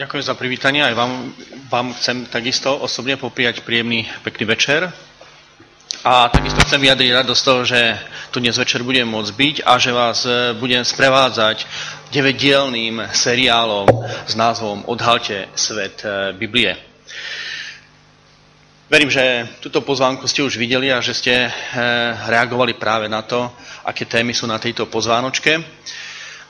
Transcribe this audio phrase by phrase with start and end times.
[0.00, 0.80] Ďakujem za privítanie.
[0.80, 1.28] Aj vám,
[1.68, 4.88] vám chcem takisto osobne poprijať príjemný, pekný večer.
[6.00, 8.00] A takisto chcem vyjadriť radosť toho, že
[8.32, 11.68] tu dnes večer budem môcť byť a že vás e, budem sprevádzať
[12.16, 13.92] deveddielným seriálom
[14.24, 16.80] s názvom Odhalte svet e, Biblie.
[18.88, 21.50] Verím, že túto pozvánku ste už videli a že ste e,
[22.24, 23.52] reagovali práve na to,
[23.84, 25.60] aké témy sú na tejto pozvánočke.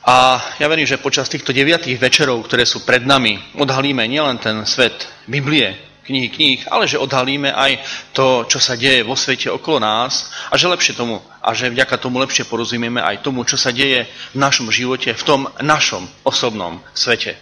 [0.01, 4.65] A ja verím, že počas týchto deviatých večerov, ktoré sú pred nami, odhalíme nielen ten
[4.65, 7.77] svet Biblie, knihy kníh, ale že odhalíme aj
[8.11, 12.01] to, čo sa deje vo svete okolo nás a že lepšie tomu a že vďaka
[12.01, 16.81] tomu lepšie porozumieme aj tomu, čo sa deje v našom živote, v tom našom osobnom
[16.97, 17.37] svete.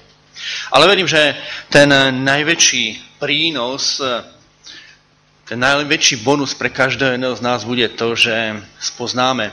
[0.71, 1.35] Ale verím, že
[1.71, 1.87] ten
[2.23, 4.03] najväčší prínos,
[5.47, 9.51] ten najväčší bonus pre každého jedného z nás bude to, že spoznáme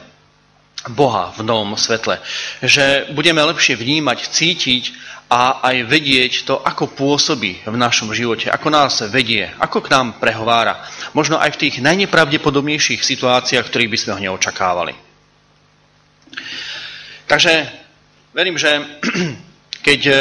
[0.93, 2.23] Boha v novom svetle.
[2.63, 4.85] Že budeme lepšie vnímať, cítiť
[5.27, 10.23] a aj vedieť to, ako pôsobí v našom živote, ako nás vedie, ako k nám
[10.23, 10.87] prehovára.
[11.19, 14.95] Možno aj v tých najnepravdepodobnejších situáciách, ktorých by sme ho neočakávali.
[17.27, 17.53] Takže
[18.31, 18.71] verím, že
[19.87, 20.19] keď eh,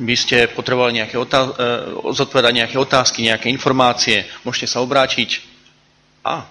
[0.00, 5.44] by ste potrebovali nejaké otáz- eh, zodpovedať nejaké otázky, nejaké informácie, môžete sa obrátiť.
[6.24, 6.44] A,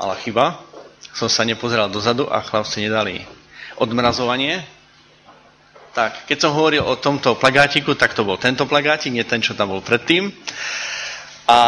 [0.00, 0.60] malá chyba
[1.16, 3.24] som sa nepozeral dozadu a chlapci nedali
[3.80, 4.60] odmrazovanie.
[5.96, 9.56] Tak, keď som hovoril o tomto plagátiku, tak to bol tento plagátik, nie ten, čo
[9.56, 10.28] tam bol predtým.
[11.48, 11.58] A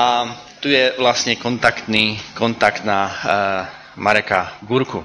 [0.61, 3.13] tu je vlastne kontaktný, kontakt na e,
[3.97, 5.01] Mareka Gurku.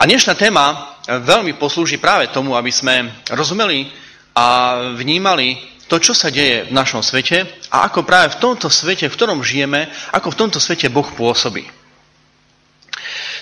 [0.00, 3.92] A dnešná téma veľmi poslúži práve tomu, aby sme rozumeli
[4.32, 5.60] a vnímali
[5.92, 9.44] to, čo sa deje v našom svete a ako práve v tomto svete, v ktorom
[9.44, 11.81] žijeme, ako v tomto svete Boh pôsobí.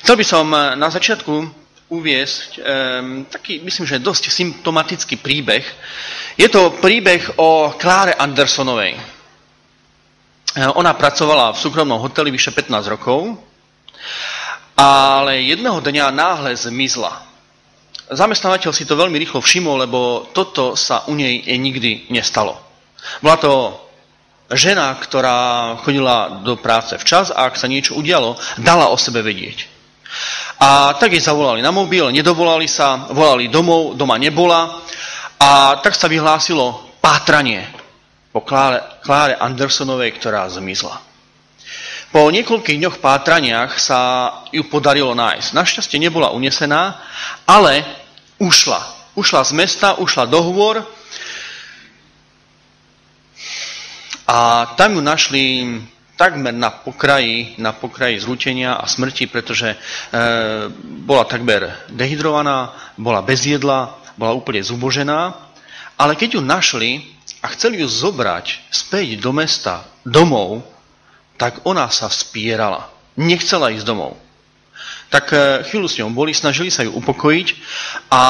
[0.03, 5.67] Chcel by som eh, na začiatku uviesť um, taký, myslím, že dosť symptomatický príbeh.
[6.39, 8.95] Je to príbeh o Kláre Andersonovej.
[8.95, 13.35] Eh, ona pracovala v súkromnom hoteli vyše 15 rokov,
[14.79, 17.27] ale jedného dňa náhle zmizla.
[18.11, 22.59] Zamestnávateľ si to veľmi rýchlo všimol, lebo toto sa u nej nikdy nestalo.
[23.23, 23.53] Bola to
[24.51, 29.80] žena, ktorá chodila do práce včas a ak sa niečo udialo, dala o sebe vedieť.
[30.61, 34.85] A tak jej zavolali na mobil, nedovolali sa, volali domov, doma nebola
[35.41, 37.65] a tak sa vyhlásilo pátranie
[38.29, 41.01] po Kláre, Kláre Andersonovej, ktorá zmizla.
[42.13, 44.01] Po niekoľkých dňoch pátraniach sa
[44.53, 45.55] ju podarilo nájsť.
[45.57, 46.99] Našťastie nebola unesená,
[47.49, 47.87] ale
[48.37, 48.83] ušla.
[49.17, 50.85] Ušla z mesta, ušla do hôr
[54.31, 55.45] a tam ju našli
[56.21, 59.77] takmer na pokraji, na pokraji zrútenia a smrti, pretože e,
[61.09, 65.33] bola takmer dehydrovaná, bola bez jedla, bola úplne zubožená,
[65.97, 66.91] ale keď ju našli
[67.41, 70.61] a chceli ju zobrať späť do mesta, domov,
[71.41, 72.93] tak ona sa spierala.
[73.17, 74.21] Nechcela ísť domov.
[75.09, 75.37] Tak e,
[75.73, 77.49] chvíľu s ňou boli, snažili sa ju upokojiť
[78.13, 78.21] a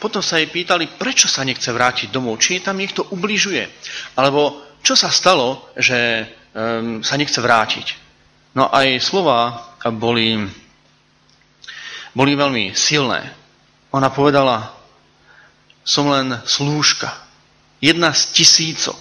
[0.00, 3.68] potom sa jej pýtali, prečo sa nechce vrátiť domov, či jej tam niekto ubližuje,
[4.16, 6.24] alebo čo sa stalo, že
[6.56, 7.86] um, sa nechce vrátiť.
[8.56, 10.40] No aj slova boli,
[12.16, 13.36] boli veľmi silné.
[13.92, 14.72] Ona povedala,
[15.84, 17.12] som len slúžka,
[17.78, 18.98] jedna z tisícok.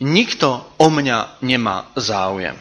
[0.00, 2.56] Nikto o mňa nemá záujem.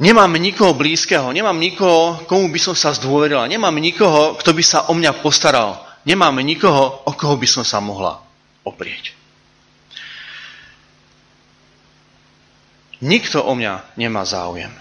[0.00, 4.88] Nemám nikoho blízkeho, nemám nikoho, komu by som sa zdôverila, nemám nikoho, kto by sa
[4.88, 5.76] o mňa postaral,
[6.08, 8.16] nemám nikoho, o koho by som sa mohla
[8.64, 9.19] oprieť.
[13.00, 14.72] Nikto o mňa nemá záujem.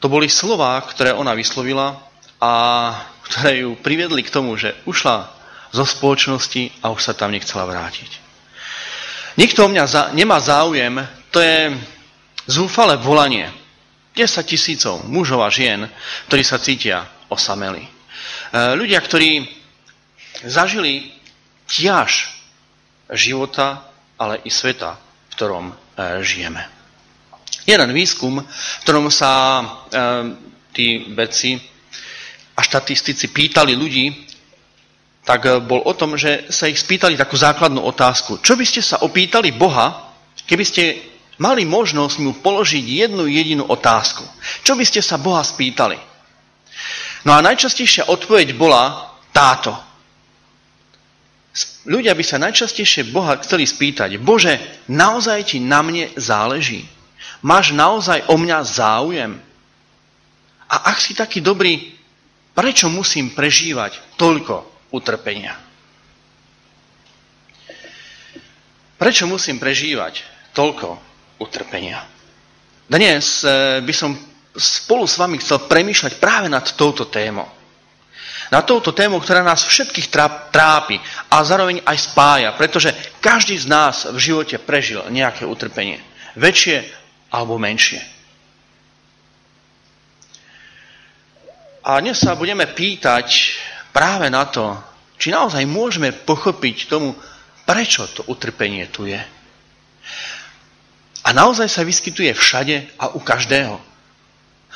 [0.00, 1.96] To boli slová, ktoré ona vyslovila
[2.40, 2.52] a
[3.24, 5.32] ktoré ju priviedli k tomu, že ušla
[5.72, 8.20] zo spoločnosti a už sa tam nechcela vrátiť.
[9.40, 11.02] Nikto o mňa za, nemá záujem,
[11.32, 11.74] to je
[12.46, 13.50] zúfale volanie.
[14.14, 15.90] 10 tisícov mužov a žien,
[16.30, 17.82] ktorí sa cítia osameli.
[17.82, 17.90] E,
[18.78, 19.42] ľudia, ktorí
[20.46, 21.10] zažili
[21.66, 22.30] ťaž
[23.10, 25.64] života, ale i sveta, v ktorom
[26.22, 26.62] žijeme.
[27.64, 29.64] Jeden výskum, v ktorom sa e,
[30.76, 31.56] tí vedci
[32.52, 34.12] a štatistici pýtali ľudí,
[35.24, 38.44] tak e, bol o tom, že sa ich spýtali takú základnú otázku.
[38.44, 40.12] Čo by ste sa opýtali Boha,
[40.44, 41.00] keby ste
[41.40, 44.22] mali možnosť mu položiť jednu jedinú otázku?
[44.60, 45.96] Čo by ste sa Boha spýtali?
[47.24, 49.72] No a najčastejšia odpoveď bola táto
[51.86, 54.58] ľudia by sa najčastejšie Boha chceli spýtať, Bože,
[54.90, 56.90] naozaj ti na mne záleží?
[57.44, 59.38] Máš naozaj o mňa záujem?
[60.66, 61.94] A ak si taký dobrý,
[62.56, 65.54] prečo musím prežívať toľko utrpenia?
[68.98, 70.24] Prečo musím prežívať
[70.56, 70.98] toľko
[71.38, 72.02] utrpenia?
[72.90, 74.16] Dnes eh, by som
[74.54, 77.46] spolu s vami chcel premýšľať práve nad touto témou.
[78.52, 80.10] Na touto tému, ktorá nás všetkých
[80.52, 81.00] trápi
[81.32, 82.92] a zároveň aj spája, pretože
[83.24, 86.00] každý z nás v živote prežil nejaké utrpenie.
[86.36, 86.84] Väčšie
[87.32, 88.02] alebo menšie.
[91.84, 93.60] A dnes sa budeme pýtať
[93.92, 94.72] práve na to,
[95.20, 97.12] či naozaj môžeme pochopiť tomu,
[97.68, 99.20] prečo to utrpenie tu je.
[101.24, 103.93] A naozaj sa vyskytuje všade a u každého.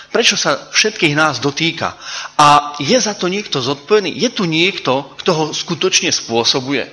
[0.08, 1.94] Prečo sa všetkých nás dotýka?
[2.40, 4.16] A je za to niekto zodpovedný?
[4.16, 6.88] Je tu niekto, kto ho skutočne spôsobuje?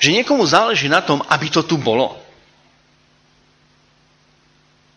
[0.00, 2.16] Že niekomu záleží na tom, aby to tu bolo.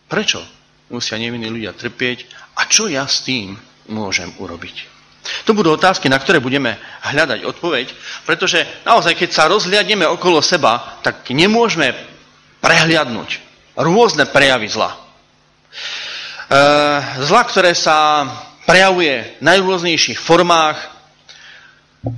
[0.08, 0.40] Prečo
[0.88, 2.26] musia nevinní ľudia trpieť?
[2.56, 3.54] A čo ja s tým
[3.92, 5.00] môžem urobiť?
[5.44, 7.92] To budú otázky, na ktoré budeme hľadať odpoveď,
[8.24, 11.92] pretože naozaj, keď sa rozhliadneme okolo seba, tak nemôžeme
[12.64, 13.38] prehliadnúť
[13.76, 14.96] rôzne prejavy zla.
[16.50, 17.00] Eh,
[17.30, 18.26] zla, ktoré sa
[18.66, 20.82] prejavuje v najrôznejších formách,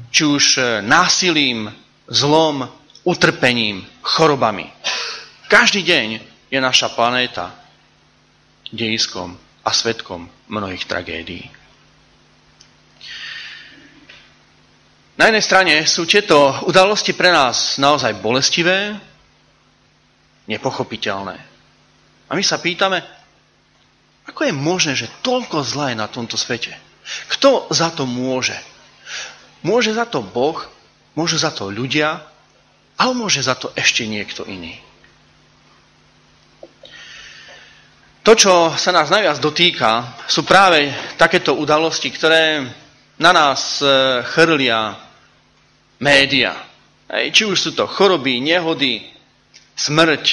[0.09, 1.69] či už eh, násilím,
[2.09, 2.65] zlom,
[3.05, 4.73] utrpením, chorobami.
[5.53, 6.09] Každý deň
[6.49, 7.53] je naša planéta
[8.73, 11.53] dejiskom a svetkom mnohých tragédií.
[15.21, 18.97] Na jednej strane sú tieto udalosti pre nás naozaj bolestivé,
[20.49, 21.37] nepochopiteľné.
[22.27, 23.21] A my sa pýtame,
[24.33, 26.73] ako je možné, že toľko zla je na tomto svete?
[27.29, 28.57] Kto za to môže?
[29.61, 30.57] Môže za to Boh,
[31.13, 32.25] môže za to ľudia,
[32.97, 34.81] ale môže za to ešte niekto iný.
[38.23, 42.65] To, čo sa nás najviac dotýka, sú práve takéto udalosti, ktoré
[43.19, 44.95] na nás e, chrlia
[45.99, 46.55] média.
[47.11, 49.05] Či už sú to choroby, nehody,
[49.75, 50.25] smrť,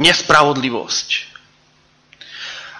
[0.00, 1.27] nespravodlivosť.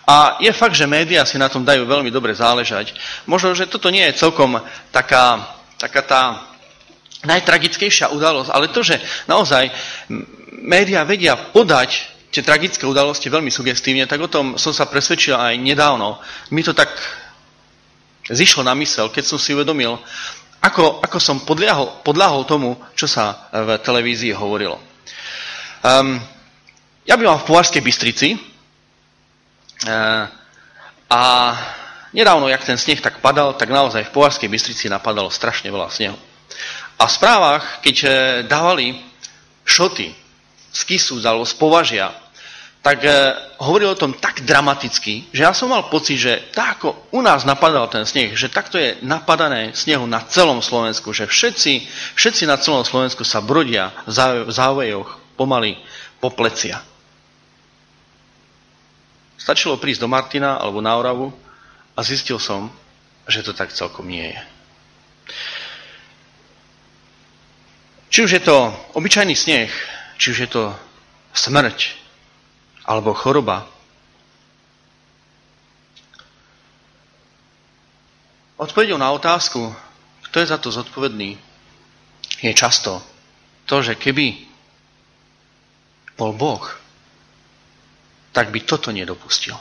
[0.08, 2.96] A je fakt, že médiá si na tom dajú veľmi dobre záležať.
[3.28, 4.56] Možno, že toto nie je celkom
[4.88, 6.22] taká, taká tá
[7.28, 8.96] najtragickejšia udalosť, ale to, že
[9.28, 9.68] naozaj
[10.64, 15.60] médiá vedia podať tie tragické udalosti veľmi sugestívne, tak o tom som sa presvedčil aj
[15.60, 16.16] nedávno.
[16.56, 16.88] Mi to tak
[18.32, 20.00] zišlo na mysel, keď som si uvedomil,
[20.64, 24.80] ako, ako som podľahol tomu, čo sa v televízii hovorilo.
[25.84, 26.16] Um,
[27.04, 28.36] ja bývam v Považskej Bystrici,
[31.08, 31.22] a
[32.10, 36.18] nedávno, jak ten sneh tak padal, tak naozaj v Povarskej Bystrici napadalo strašne veľa snehu.
[36.98, 37.96] A v správach, keď
[38.50, 38.98] dávali
[39.62, 40.10] šoty
[40.72, 42.10] z Kisu alebo z Považia,
[42.88, 47.12] tak eh, hovoril o tom tak dramaticky, že ja som mal pocit, že tak ako
[47.12, 51.84] u nás napadal ten sneh, že takto je napadané snehu na celom Slovensku, že všetci,
[52.16, 55.76] všetci na celom Slovensku sa brodia v závejoch pomaly
[56.22, 56.80] po plecia.
[59.48, 61.32] Stačilo prísť do Martina alebo na Oravu
[61.96, 62.68] a zistil som,
[63.24, 64.40] že to tak celkom nie je.
[68.12, 69.72] Či už je to obyčajný sneh,
[70.20, 70.76] či už je to
[71.32, 71.96] smrť
[72.84, 73.64] alebo choroba,
[78.58, 79.70] Odpovedou na otázku,
[80.28, 81.38] kto je za to zodpovedný,
[82.42, 82.98] je často
[83.70, 84.34] to, že keby
[86.18, 86.66] bol Boh,
[88.38, 89.58] tak by toto nedopustil.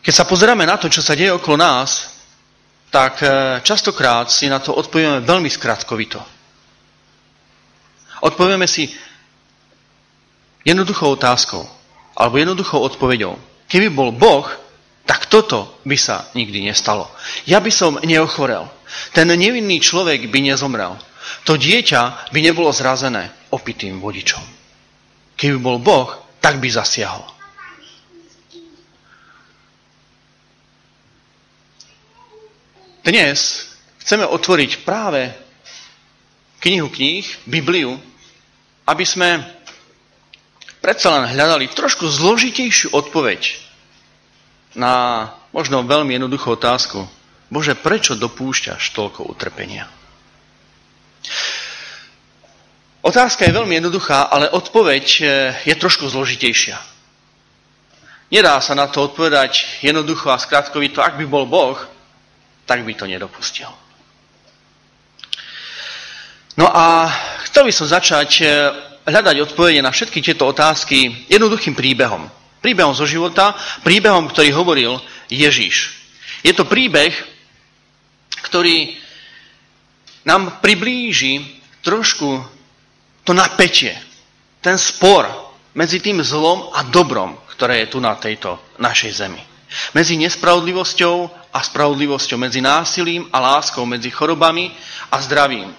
[0.00, 2.08] Keď sa pozeráme na to, čo sa deje okolo nás,
[2.88, 6.24] tak e, častokrát si na to odpovieme veľmi skratkovito.
[8.24, 8.88] Odpovieme si
[10.64, 11.68] jednoduchou otázkou
[12.16, 13.36] alebo jednoduchou odpoveďou.
[13.68, 14.48] Keby bol Boh,
[15.04, 17.12] tak toto by sa nikdy nestalo.
[17.44, 18.72] Ja by som neochorel.
[19.12, 20.96] Ten nevinný človek by nezomrel.
[21.44, 24.63] To dieťa by nebolo zrazené opitým vodičom.
[25.34, 27.26] Keby bol Boh, tak by zasiahol.
[33.04, 33.68] Dnes
[34.00, 35.28] chceme otvoriť práve
[36.64, 38.00] knihu kníh, Bibliu,
[38.88, 39.44] aby sme
[40.80, 43.60] predsa len hľadali trošku zložitejšiu odpoveď
[44.72, 47.04] na možno veľmi jednoduchú otázku.
[47.52, 49.84] Bože, prečo dopúšťaš toľko utrpenia?
[53.04, 55.22] Otázka je veľmi jednoduchá, ale odpoveď e,
[55.68, 56.80] je trošku zložitejšia.
[58.32, 61.76] Nedá sa na to odpovedať jednoducho a skratkovito, ak by bol Boh,
[62.64, 63.68] tak by to nedopustil.
[66.56, 67.12] No a
[67.44, 68.44] chcel by som začať e,
[69.04, 72.24] hľadať odpovede na všetky tieto otázky jednoduchým príbehom.
[72.64, 73.52] Príbehom zo života,
[73.84, 74.96] príbehom, ktorý hovoril
[75.28, 75.92] Ježíš.
[76.40, 77.12] Je to príbeh,
[78.48, 78.96] ktorý
[80.24, 82.53] nám priblíži trošku
[83.24, 83.96] to napätie,
[84.60, 85.24] ten spor
[85.74, 89.42] medzi tým zlom a dobrom, ktoré je tu na tejto našej zemi.
[89.96, 91.16] Medzi nespravodlivosťou
[91.50, 94.70] a spravodlivosťou, medzi násilím a láskou, medzi chorobami
[95.10, 95.74] a zdravím.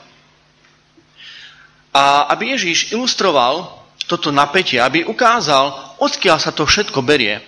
[1.96, 3.72] A aby Ježíš ilustroval
[4.06, 7.40] toto napätie, aby ukázal, odkiaľ sa to všetko berie,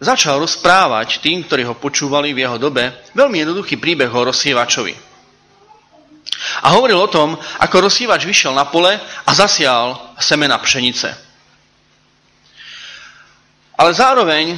[0.00, 5.13] začal rozprávať tým, ktorí ho počúvali v jeho dobe, veľmi jednoduchý príbeh o rozsievačovi.
[6.62, 11.10] A hovoril o tom, ako rozsievač vyšiel na pole a zasial semena pšenice.
[13.74, 14.54] Ale zároveň,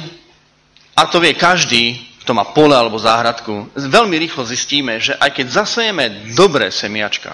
[0.93, 5.65] a to vie každý, kto má pole alebo záhradku, veľmi rýchlo zistíme, že aj keď
[5.65, 6.05] zasejeme
[6.37, 7.33] dobré semiačka,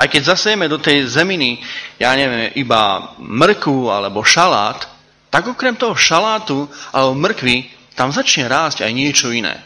[0.00, 1.60] aj keď zasejeme do tej zeminy,
[2.00, 4.86] ja neviem, iba mrku alebo šalát,
[5.28, 7.56] tak okrem toho šalátu alebo mrkvy
[7.98, 9.60] tam začne rásť aj niečo iné.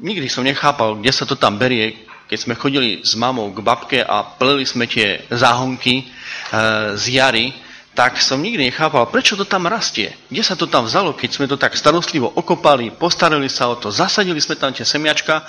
[0.00, 3.98] Nikdy som nechápal, kde sa to tam berie, keď sme chodili s mamou k babke
[4.06, 6.04] a pleli sme tie záhonky e,
[6.94, 7.50] z jary,
[7.90, 10.14] tak som nikdy nechápal, prečo to tam rastie.
[10.30, 13.90] Kde sa to tam vzalo, keď sme to tak starostlivo okopali, postarali sa o to,
[13.90, 15.42] zasadili sme tam tie semiačka,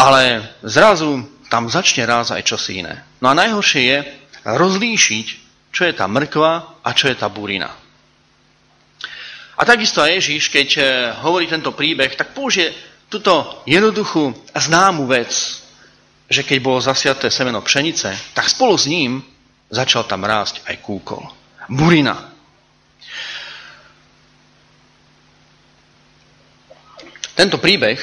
[0.00, 3.04] ale zrazu tam začne rásť aj čosi iné.
[3.20, 3.98] No a najhoršie je
[4.48, 5.26] rozlíšiť,
[5.76, 7.68] čo je tá mrkva a čo je tá burina.
[9.56, 10.84] A takisto aj Ježíš, keď eh,
[11.20, 12.72] hovorí tento príbeh, tak použije
[13.08, 15.65] túto jednoduchú známu vec,
[16.26, 19.22] že keď bolo zasiaté semeno pšenice, tak spolu s ním
[19.70, 21.22] začal tam rásť aj kúkol.
[21.70, 22.34] Burina.
[27.36, 28.00] Tento príbeh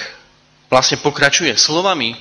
[0.69, 2.13] vlastne pokračuje slovami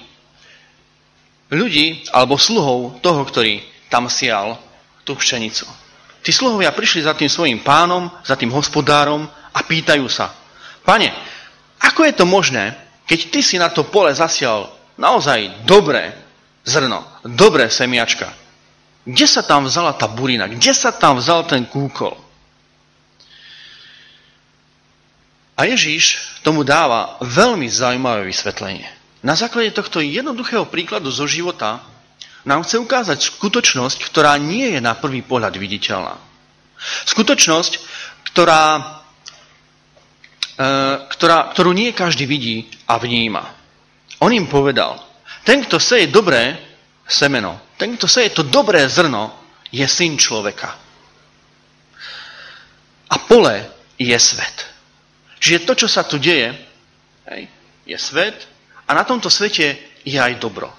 [1.52, 3.61] ľudí alebo sluhov toho, ktorý
[3.92, 4.56] tam sial
[5.04, 5.68] tú pšenicu.
[6.23, 10.32] Tí sluhovia prišli za tým svojim pánom, za tým hospodárom a pýtajú sa,
[10.87, 11.12] pane,
[11.82, 12.73] ako je to možné,
[13.04, 14.71] keď ty si na to pole zasial
[15.02, 16.14] naozaj dobré
[16.62, 18.30] zrno, dobré semiačka,
[19.02, 20.47] kde sa tam vzala tá burina?
[20.47, 22.14] Kde sa tam vzal ten kúkol?
[25.59, 28.87] A Ježíš tomu dáva veľmi zaujímavé vysvetlenie.
[29.23, 31.82] Na základe tohto jednoduchého príkladu zo života
[32.42, 36.18] nám chce ukázať skutočnosť, ktorá nie je na prvý pohľad viditeľná.
[37.06, 37.78] Skutočnosť,
[38.26, 38.64] ktorá,
[40.59, 40.62] e,
[41.14, 43.62] ktorá, ktorú nie každý vidí a vníma.
[44.19, 45.00] On im povedal,
[45.47, 46.59] ten, kto seje dobré
[47.09, 49.33] semeno, ten, kto seje to dobré zrno,
[49.73, 50.76] je syn človeka.
[53.09, 53.66] A pole
[53.97, 54.57] je svet.
[55.40, 56.52] Čiže to, čo sa tu deje,
[57.83, 58.47] je svet
[58.87, 60.71] a na tomto svete je aj dobro.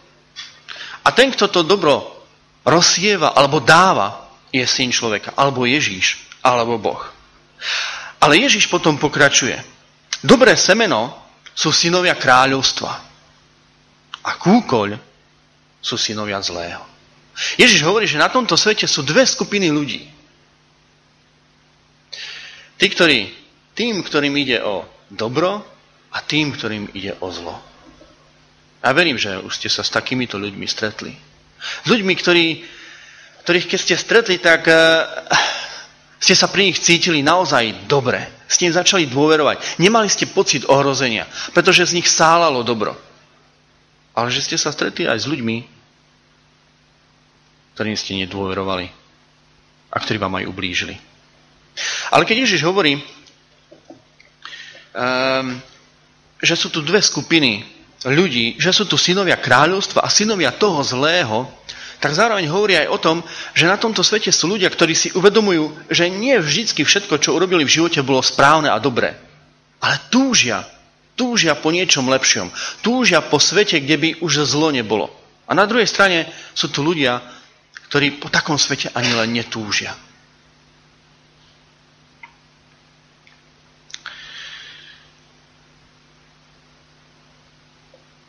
[1.04, 2.24] A ten, kto to dobro
[2.63, 4.24] rozsieva alebo dáva,
[4.54, 7.02] je syn človeka, alebo Ježíš, alebo Boh.
[8.22, 9.58] Ale Ježíš potom pokračuje.
[10.22, 11.10] Dobré semeno
[11.58, 13.12] sú synovia kráľovstva.
[14.24, 14.96] A kúkoľ
[15.84, 16.84] sú synovia zlého.
[17.58, 20.06] Ježiš hovorí, že na tomto svete sú dve skupiny ľudí.
[22.77, 23.32] Tí, ktorí,
[23.74, 25.65] tým, ktorým ide o dobro
[26.13, 27.58] a tým, ktorým ide o zlo.
[28.84, 31.15] A verím, že už ste sa s takýmito ľuďmi stretli.
[31.63, 32.46] S ľuďmi, ktorí,
[33.48, 35.08] ktorých keď ste stretli, tak uh,
[36.20, 38.20] ste sa pri nich cítili naozaj dobre.
[38.48, 39.80] S ním začali dôverovať.
[39.80, 42.96] Nemali ste pocit ohrozenia, pretože z nich sálalo dobro.
[44.13, 45.58] Ale že ste sa stretli aj s ľuďmi,
[47.74, 48.88] ktorým ste nedôverovali
[49.89, 50.96] a ktorí vám aj ublížili.
[52.13, 53.01] Ale keď Ježiš hovorí,
[54.93, 55.58] um,
[56.38, 57.65] že sú tu dve skupiny
[58.05, 61.50] ľudí, že sú tu synovia kráľovstva a synovia toho zlého,
[62.03, 63.17] tak zároveň hovorí aj o tom,
[63.55, 67.63] že na tomto svete sú ľudia, ktorí si uvedomujú, že nie vždycky všetko, čo urobili
[67.63, 69.15] v živote, bolo správne a dobré.
[69.79, 70.67] Ale túžia,
[71.13, 72.50] túžia po niečom lepšom.
[72.82, 75.10] Túžia po svete, kde by už zlo nebolo.
[75.48, 77.22] A na druhej strane sú tu ľudia,
[77.91, 79.93] ktorí po takom svete ani len netúžia.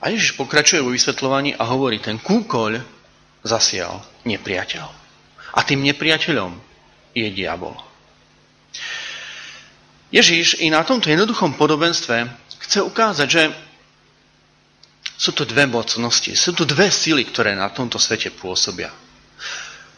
[0.04, 2.76] A Ježiš pokračuje vo vysvetľovaní a hovorí, ten kúkoľ
[3.40, 4.84] zasial nepriateľ.
[5.56, 6.52] A tým nepriateľom
[7.16, 7.72] je diabol.
[10.12, 12.28] Ježiš i na tomto jednoduchom podobenstve
[12.64, 13.42] chce ukázať, že
[15.14, 18.90] sú tu dve mocnosti, sú tu dve sily, ktoré na tomto svete pôsobia.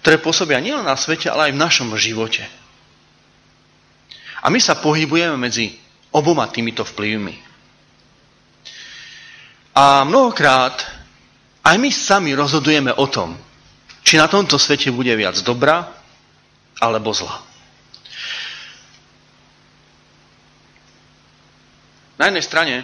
[0.04, 2.44] Ktoré pôsobia nielen na svete, ale aj v našom živote.
[4.44, 5.74] A my sa pohybujeme medzi
[6.14, 7.34] oboma týmito vplyvmi.
[9.76, 10.78] A mnohokrát
[11.66, 13.34] aj my sami rozhodujeme o tom,
[14.06, 15.90] či na tomto svete bude viac dobra
[16.78, 17.42] alebo zla.
[22.16, 22.76] Na jednej strane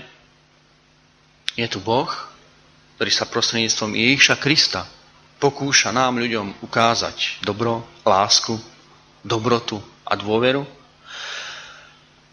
[1.57, 2.09] je tu Boh,
[2.97, 4.85] ktorý sa prostredníctvom Ježiša Krista
[5.43, 8.55] pokúša nám ľuďom ukázať dobro, lásku,
[9.27, 10.62] dobrotu a dôveru.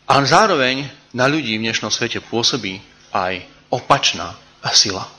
[0.06, 2.77] Ale zároveň na ľudí v dnešnom svete pôsobí
[3.10, 3.41] aj
[3.74, 4.38] opačná
[4.77, 5.10] sila.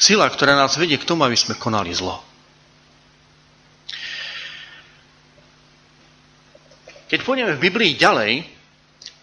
[0.00, 2.24] Sila, ktorá nás vedie k tomu, aby sme konali zlo.
[7.12, 8.48] Keď pôjdeme v Biblii ďalej,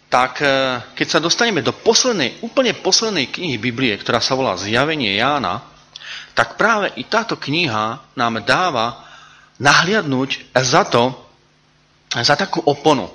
[0.10, 5.16] tak eh, keď sa dostaneme do poslednej, úplne poslednej knihy Biblie, ktorá sa volá Zjavenie
[5.16, 5.62] Jána,
[6.34, 9.06] tak práve i táto kniha nám dáva
[9.62, 11.14] nahliadnúť za to,
[12.10, 13.12] za takú oponu.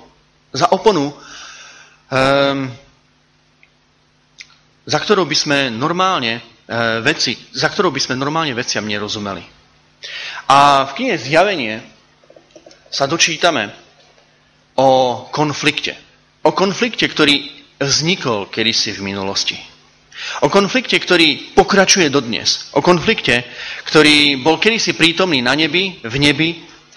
[0.55, 2.59] Za oponu, um,
[4.85, 9.41] za ktorou by sme normálne uh, veci, za ktorou by sme normálne veciam nerozumeli.
[10.45, 11.81] A v knihe Zjavenie
[12.93, 13.73] sa dočítame
[14.77, 16.04] o konflikte.
[16.45, 17.49] O konflikte, ktorý
[17.81, 19.57] vznikol kedysi v minulosti.
[20.45, 22.69] O konflikte, ktorý pokračuje dodnes.
[22.77, 23.43] O konflikte,
[23.89, 26.49] ktorý bol kedysi prítomný na nebi, v nebi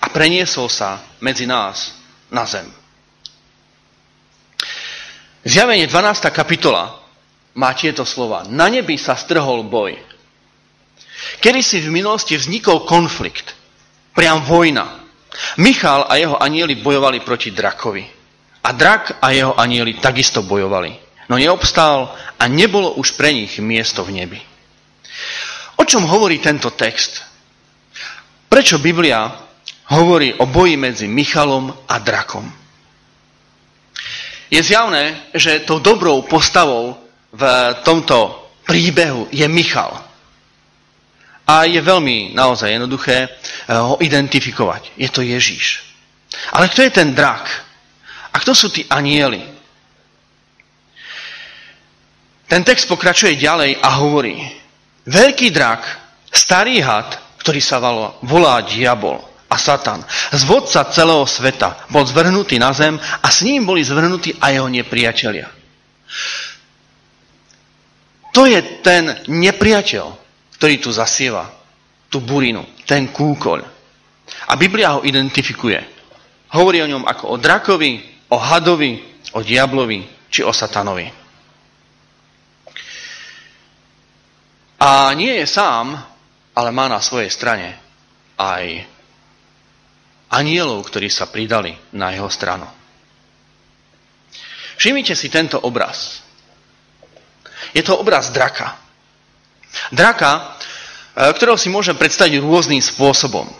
[0.04, 1.96] a preniesol sa medzi nás
[2.30, 2.68] na zem.
[5.48, 6.28] Zjavenie 12.
[6.28, 7.00] kapitola
[7.56, 8.44] má tieto slova.
[8.46, 9.96] Na nebi sa strhol boj.
[11.40, 13.56] Kedy si v minulosti vznikol konflikt,
[14.14, 15.08] priam vojna.
[15.58, 18.17] Michal a jeho anieli bojovali proti drakovi.
[18.64, 24.02] A drak a jeho anieli takisto bojovali no neobstál a nebolo už pre nich miesto
[24.02, 24.40] v nebi.
[25.78, 27.22] O čom hovorí tento text?
[28.48, 29.28] Prečo Biblia
[29.92, 32.48] hovorí o boji medzi Michalom a drakom?
[34.48, 36.96] Je zjavné, že tou dobrou postavou
[37.28, 37.42] v
[37.84, 39.92] tomto príbehu je Michal.
[41.44, 43.28] A je veľmi naozaj jednoduché eh,
[43.76, 44.96] ho identifikovať.
[44.96, 45.84] Je to Ježíš.
[46.52, 47.67] Ale kto je ten drak?
[48.38, 49.42] A kto sú tí anieli?
[52.46, 54.38] Ten text pokračuje ďalej a hovorí,
[55.10, 55.82] veľký drak,
[56.30, 59.18] starý had, ktorý sa volá, volá diabol
[59.50, 64.54] a satan, zvodca celého sveta, bol zvrhnutý na zem a s ním boli zvrhnutí aj
[64.54, 65.50] jeho nepriatelia.
[68.38, 70.06] To je ten nepriateľ,
[70.54, 71.50] ktorý tu zasieva
[72.06, 73.58] tú burinu, ten kúkoľ.
[74.46, 75.82] A Biblia ho identifikuje.
[76.54, 79.00] Hovorí o ňom ako o drakovi, o hadovi,
[79.32, 81.08] o diablovi či o satanovi.
[84.78, 85.98] A nie je sám,
[86.54, 87.74] ale má na svojej strane
[88.38, 88.86] aj
[90.30, 92.68] anielov, ktorí sa pridali na jeho stranu.
[94.78, 96.22] Všimnite si tento obraz.
[97.74, 98.78] Je to obraz draka.
[99.90, 100.54] Draka,
[101.18, 103.50] e, ktorého si môžem predstaviť rôznym spôsobom.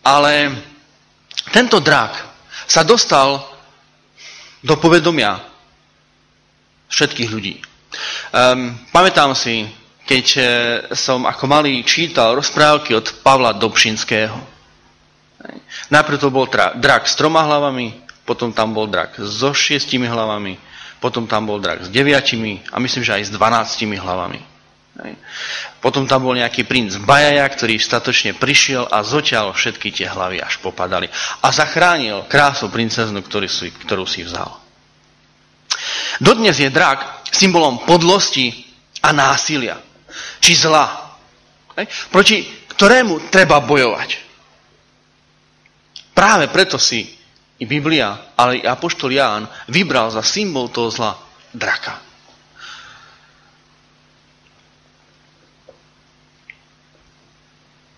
[0.00, 0.56] Ale
[1.52, 2.16] tento drak
[2.64, 3.51] sa dostal
[4.62, 5.42] do povedomia
[6.88, 7.54] všetkých ľudí.
[8.32, 9.68] Um, pamätám si
[10.02, 10.42] keď e,
[10.98, 14.34] som ako malý čítal rozprávky od Pavla Dobšinského.
[15.90, 17.96] Najprv to bol drak s troma hlavami,
[18.26, 20.58] potom tam bol drak so šiestimi hlavami,
[21.02, 24.51] potom tam bol drak s deviatimi a myslím, že aj s dvanáctimi hlavami.
[25.80, 30.60] Potom tam bol nejaký princ Bajaja, ktorý statočne prišiel a zoťal všetky tie hlavy, až
[30.60, 31.08] popadali.
[31.40, 34.52] A zachránil krásnu princeznu, ktorú si vzal.
[36.20, 38.52] Dodnes je drak symbolom podlosti
[39.00, 39.80] a násilia
[40.44, 41.16] či zla,
[42.12, 42.44] proti
[42.76, 44.20] ktorému treba bojovať.
[46.12, 47.08] Práve preto si
[47.56, 51.16] i Biblia, ale i Apoštol Ján vybral za symbol toho zla
[51.48, 52.11] draka.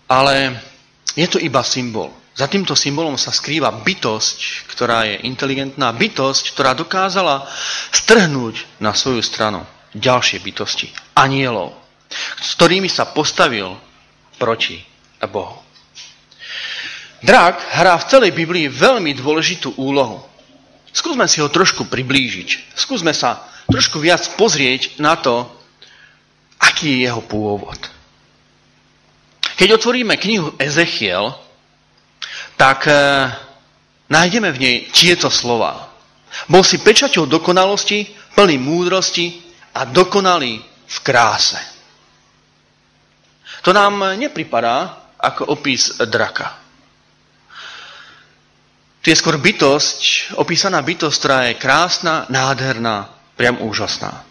[0.05, 0.59] Ale
[1.17, 2.13] je to iba symbol.
[2.35, 7.47] Za týmto symbolom sa skrýva bytosť, ktorá je inteligentná, bytosť, ktorá dokázala
[7.95, 9.63] strhnúť na svoju stranu
[9.95, 11.85] ďalšie bytosti, anielov
[12.41, 13.75] s ktorými sa postavil
[14.37, 14.81] proti
[15.25, 15.57] Bohu.
[17.25, 20.21] Drak hrá v celej Biblii veľmi dôležitú úlohu.
[20.93, 22.77] Skúsme si ho trošku priblížiť.
[22.77, 25.49] Skúsme sa trošku viac pozrieť na to,
[26.61, 27.94] aký je jeho pôvod.
[29.55, 31.31] Keď otvoríme knihu Ezechiel,
[32.59, 32.93] tak e,
[34.11, 35.91] nájdeme v nej tieto slova.
[36.51, 39.39] Bol si pečaťou dokonalosti, plný múdrosti
[39.71, 41.59] a dokonalý v kráse.
[43.63, 46.59] To nám nepripadá ako opis draka.
[49.01, 54.25] To je skôr bytosť, opísaná bytosť, ktorá je krásna, nádherná, priam úžasná.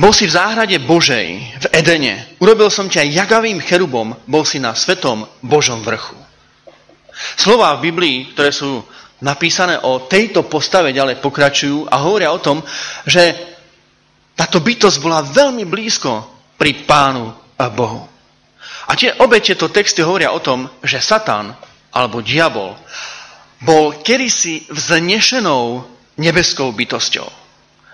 [0.00, 1.28] Bol si v záhrade Božej,
[1.60, 2.32] v Edene.
[2.40, 6.16] Urobil som ťa jagavým cherubom, bol si na svetom Božom vrchu.
[7.36, 8.80] Slová v Biblii, ktoré sú
[9.20, 12.64] napísané o tejto postave, ďalej pokračujú a hovoria o tom,
[13.04, 13.36] že
[14.32, 16.24] táto bytosť bola veľmi blízko
[16.56, 17.36] pri pánu
[17.76, 18.08] Bohu.
[18.88, 21.52] A tie, obe tieto texty hovoria o tom, že Satan
[21.92, 22.72] alebo diabol
[23.60, 25.84] bol kedysi vznešenou
[26.16, 27.39] nebeskou bytosťou.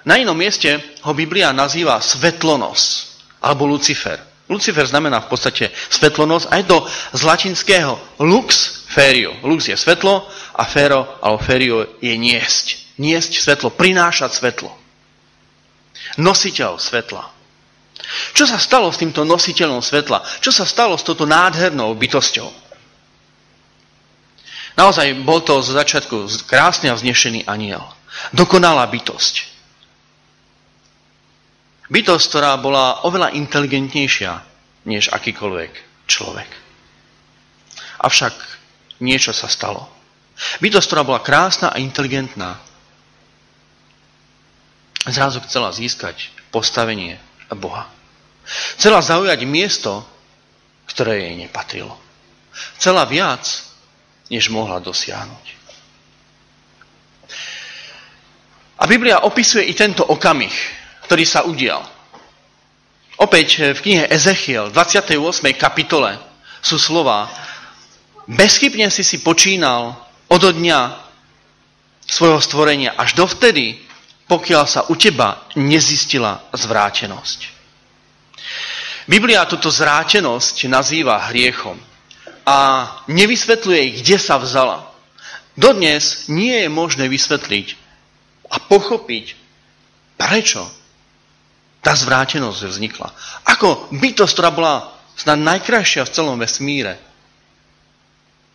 [0.06, 3.10] Na inom mieste ho Biblia nazýva svetlonos
[3.42, 4.22] alebo Lucifer.
[4.46, 9.34] Lucifer znamená v podstate svetlonos aj do z latinského lux ferio.
[9.42, 10.22] Lux je svetlo
[10.54, 12.94] a fero alebo ferio je niesť.
[13.02, 14.70] Niesť svetlo, prinášať svetlo.
[16.22, 17.26] Nositeľ svetla.
[18.32, 20.22] Čo sa stalo s týmto nositeľom svetla?
[20.38, 22.46] Čo sa stalo s touto nádhernou bytosťou?
[24.78, 27.82] Naozaj bol to z začiatku krásne a vznešený aniel.
[28.30, 29.55] Dokonalá bytosť.
[31.86, 34.32] Bytosť, ktorá bola oveľa inteligentnejšia
[34.90, 35.72] než akýkoľvek
[36.10, 36.50] človek.
[38.02, 38.34] Avšak
[39.02, 39.86] niečo sa stalo.
[40.60, 42.60] Bytosť, ktorá bola krásna a inteligentná,
[45.06, 47.22] zrazu chcela získať postavenie
[47.54, 47.86] Boha.
[48.78, 50.02] Chcela zaujať miesto,
[50.86, 51.94] ktoré jej nepatrilo.
[52.78, 53.42] Chcela viac,
[54.30, 55.46] než mohla dosiahnuť.
[58.76, 60.52] A Biblia opisuje i tento okamih,
[61.06, 61.86] ktorý sa udial.
[63.16, 65.16] Opäť v knihe Ezechiel, 28.
[65.56, 66.18] kapitole,
[66.60, 67.30] sú slova
[68.26, 69.94] Bezchybne si si počínal
[70.26, 70.80] od dňa
[72.02, 73.78] svojho stvorenia až dovtedy,
[74.26, 77.54] pokiaľ sa u teba nezistila zvrátenosť.
[79.06, 81.78] Biblia túto zvrátenosť nazýva hriechom
[82.42, 82.58] a
[83.06, 84.90] nevysvetľuje, kde sa vzala.
[85.54, 87.78] Dodnes nie je možné vysvetliť
[88.50, 89.38] a pochopiť,
[90.18, 90.66] prečo
[91.86, 93.08] tá zvrátenosť vznikla.
[93.46, 96.98] Ako bytosť, ktorá bola snad najkrajšia v celom vesmíre,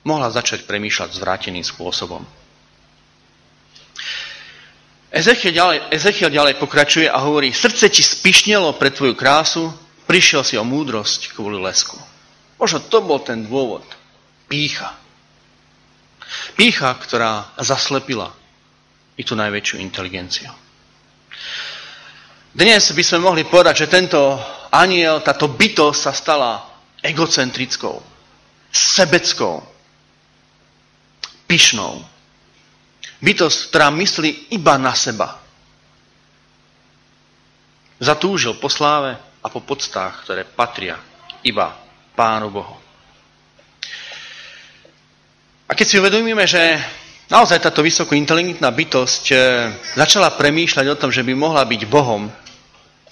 [0.04, 2.28] mohla začať premýšľať zvráteným spôsobom.
[5.16, 9.72] Ezechiel ďalej, Ezechiel ďalej pokračuje a hovorí, srdce ti spišnelo pre tvoju krásu,
[10.08, 11.96] prišiel si o múdrosť kvôli lesku.
[12.60, 13.88] Možno to bol ten dôvod.
[14.52, 14.92] Pícha.
[16.60, 18.36] Pícha, ktorá zaslepila
[19.16, 20.52] i tú najväčšiu inteligenciu.
[22.52, 24.20] Dnes by sme mohli povedať, že tento
[24.76, 26.52] aniel, táto bytosť sa stala
[27.00, 27.96] egocentrickou,
[28.68, 29.64] sebeckou,
[31.48, 32.04] pyšnou.
[33.24, 35.40] Bytosť, ktorá myslí iba na seba.
[38.04, 41.00] Zatúžil po sláve a po podstách, ktoré patria
[41.48, 41.72] iba
[42.20, 42.76] Pánu Bohu.
[45.68, 46.60] A keď si uvedomíme, že
[47.32, 49.40] naozaj táto vysoko inteligentná bytosť eh,
[49.96, 52.28] začala premýšľať o tom, že by mohla byť Bohom,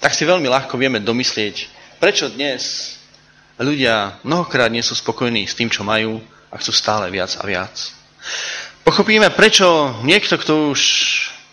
[0.00, 1.68] tak si veľmi ľahko vieme domyslieť,
[2.00, 2.96] prečo dnes
[3.60, 7.92] ľudia mnohokrát nie sú spokojní s tým, čo majú a chcú stále viac a viac.
[8.82, 10.80] Pochopíme, prečo niekto, kto už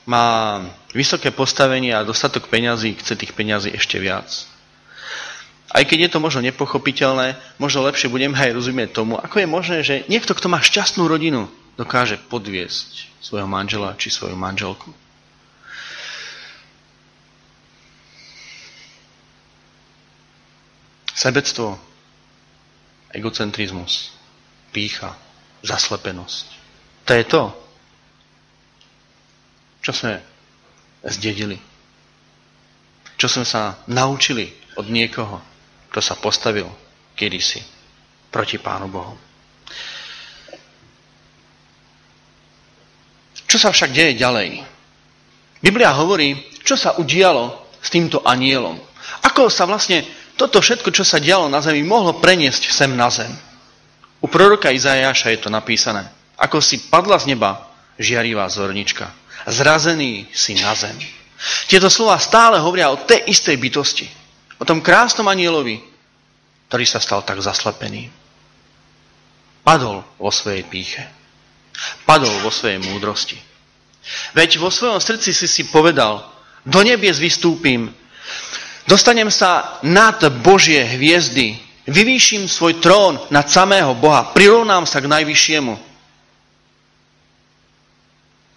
[0.07, 0.63] má
[0.95, 4.31] vysoké postavenie a dostatok peňazí, chce tých peňazí ešte viac.
[5.67, 9.77] Aj keď je to možno nepochopiteľné, možno lepšie budeme aj rozumieť tomu, ako je možné,
[9.83, 14.95] že niekto, kto má šťastnú rodinu, dokáže podviesť svojho manžela či svoju manželku.
[21.17, 21.73] Sebectvo,
[23.09, 24.13] egocentrizmus,
[24.69, 25.17] pícha,
[25.65, 26.45] zaslepenosť.
[27.09, 27.43] To je to,
[29.81, 30.21] čo sme
[31.09, 31.57] zdedili.
[33.17, 35.41] Čo sme sa naučili od niekoho,
[35.89, 36.69] kto sa postavil
[37.17, 37.65] kedysi
[38.29, 39.17] proti Pánu Bohu.
[43.47, 44.61] Čo sa však deje ďalej?
[45.63, 48.77] Biblia hovorí, čo sa udialo s týmto anielom.
[49.23, 50.03] Ako sa vlastne
[50.37, 53.33] toto všetko, čo sa dialo na zemi, mohlo preniesť sem na zem.
[54.21, 56.05] U proroka Izajaša je to napísané.
[56.37, 57.65] Ako si padla z neba
[57.97, 59.09] žiarivá zornička.
[59.49, 60.93] Zrazený si na zem.
[61.69, 64.05] Tieto slova stále hovoria o tej istej bytosti.
[64.57, 65.81] O tom krásnom anielovi,
[66.69, 68.09] ktorý sa stal tak zaslepený.
[69.61, 71.05] Padol vo svojej píche.
[72.05, 73.37] Padol vo svojej múdrosti.
[74.33, 76.25] Veď vo svojom srdci si si povedal,
[76.65, 77.91] do nebies vystúpim,
[78.87, 85.75] dostanem sa nad Božie hviezdy, vyvýšim svoj trón nad samého Boha, prirovnám sa k najvyššiemu.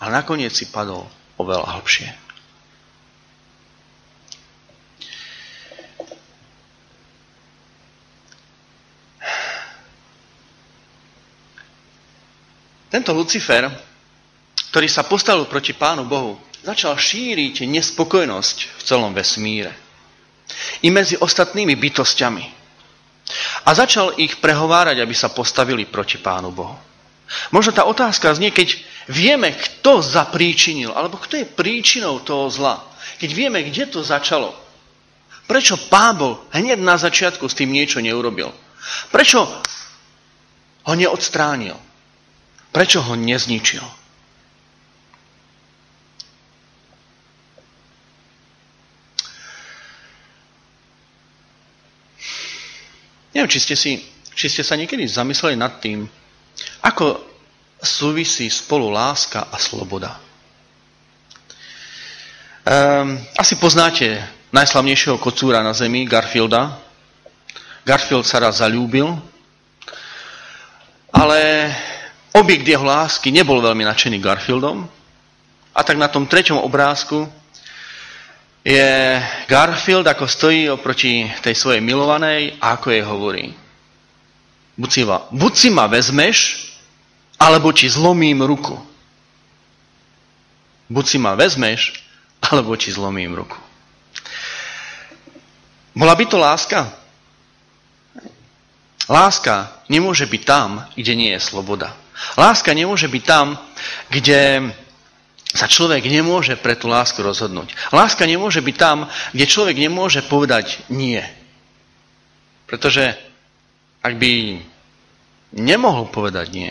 [0.00, 1.04] A nakoniec si padol
[1.36, 2.08] oveľa hlbšie.
[12.90, 13.70] Tento Lucifer,
[14.74, 19.89] ktorý sa postavil proti Pánu Bohu, začal šíriť nespokojnosť v celom vesmíre.
[20.82, 22.44] I medzi ostatnými bytostiami.
[23.66, 26.74] A začal ich prehovárať, aby sa postavili proti Pánu Bohu.
[27.54, 28.74] Možno tá otázka znie, keď
[29.06, 32.82] vieme, kto zapríčinil, alebo kto je príčinou toho zla.
[33.22, 34.50] Keď vieme, kde to začalo.
[35.46, 38.50] Prečo Pán Boh hneď na začiatku s tým niečo neurobil?
[39.14, 39.46] Prečo
[40.86, 41.78] ho neodstránil?
[42.70, 43.99] Prečo ho nezničil?
[53.40, 53.96] Neviem, či ste, si,
[54.36, 56.04] či ste sa niekedy zamysleli nad tým,
[56.84, 57.24] ako
[57.80, 60.20] súvisí spolu láska a sloboda.
[62.68, 64.20] Um, asi poznáte
[64.52, 66.84] najslavnejšieho kocúra na zemi, Garfielda.
[67.80, 69.08] Garfield sa raz zalúbil,
[71.08, 71.72] ale
[72.36, 74.84] objekt jeho lásky nebol veľmi nadšený Garfieldom.
[75.72, 77.24] A tak na tom treťom obrázku
[78.64, 83.46] je Garfield, ako stojí oproti tej svojej milovanej a ako jej hovorí.
[84.76, 86.38] Buď si, ma, buď si ma vezmeš,
[87.40, 88.76] alebo ti zlomím ruku.
[90.88, 92.04] Buď si ma vezmeš,
[92.40, 93.56] alebo ti zlomím ruku.
[95.96, 96.88] Bola by to láska?
[99.10, 101.96] Láska nemôže byť tam, kde nie je sloboda.
[102.38, 103.58] Láska nemôže byť tam,
[104.12, 104.70] kde
[105.50, 107.74] sa človek nemôže pre tú lásku rozhodnúť.
[107.90, 111.18] Láska nemôže byť tam, kde človek nemôže povedať nie.
[112.70, 113.18] Pretože
[113.98, 114.62] ak by
[115.58, 116.70] nemohol povedať nie,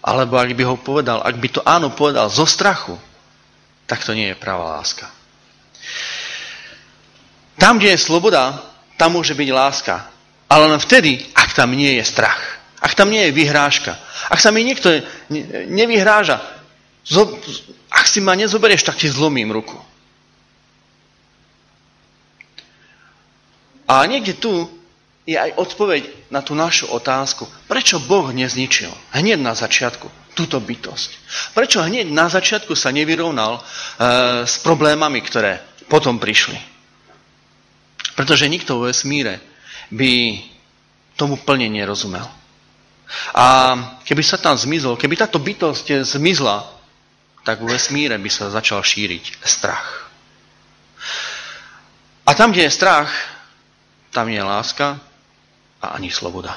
[0.00, 2.96] alebo ak by ho povedal, ak by to áno povedal zo strachu,
[3.84, 5.12] tak to nie je pravá láska.
[7.60, 8.56] Tam, kde je sloboda,
[8.96, 10.08] tam môže byť láska.
[10.48, 12.40] Ale len vtedy, ak tam nie je strach.
[12.80, 13.96] Ak tam nie je vyhrážka.
[14.28, 14.92] Ak sa mi niekto
[15.68, 16.40] nevyhráža,
[18.04, 19.80] ak si ma nezoberieš, tak ti zlomím ruku.
[23.88, 24.68] A niekde tu
[25.24, 27.48] je aj odpoveď na tú našu otázku.
[27.64, 31.10] Prečo Boh nezničil hneď na začiatku túto bytosť?
[31.56, 33.60] Prečo hneď na začiatku sa nevyrovnal e,
[34.44, 36.60] s problémami, ktoré potom prišli?
[38.20, 39.40] Pretože nikto vo vesmíre
[39.88, 40.44] by
[41.16, 42.28] tomu plne nerozumel.
[43.32, 43.46] A
[44.04, 46.73] keby sa tam zmizol, keby táto bytosť zmizla,
[47.44, 50.08] tak vo vesmíre by sa začal šíriť strach.
[52.24, 53.12] A tam, kde je strach,
[54.08, 54.96] tam nie je láska
[55.84, 56.56] a ani sloboda.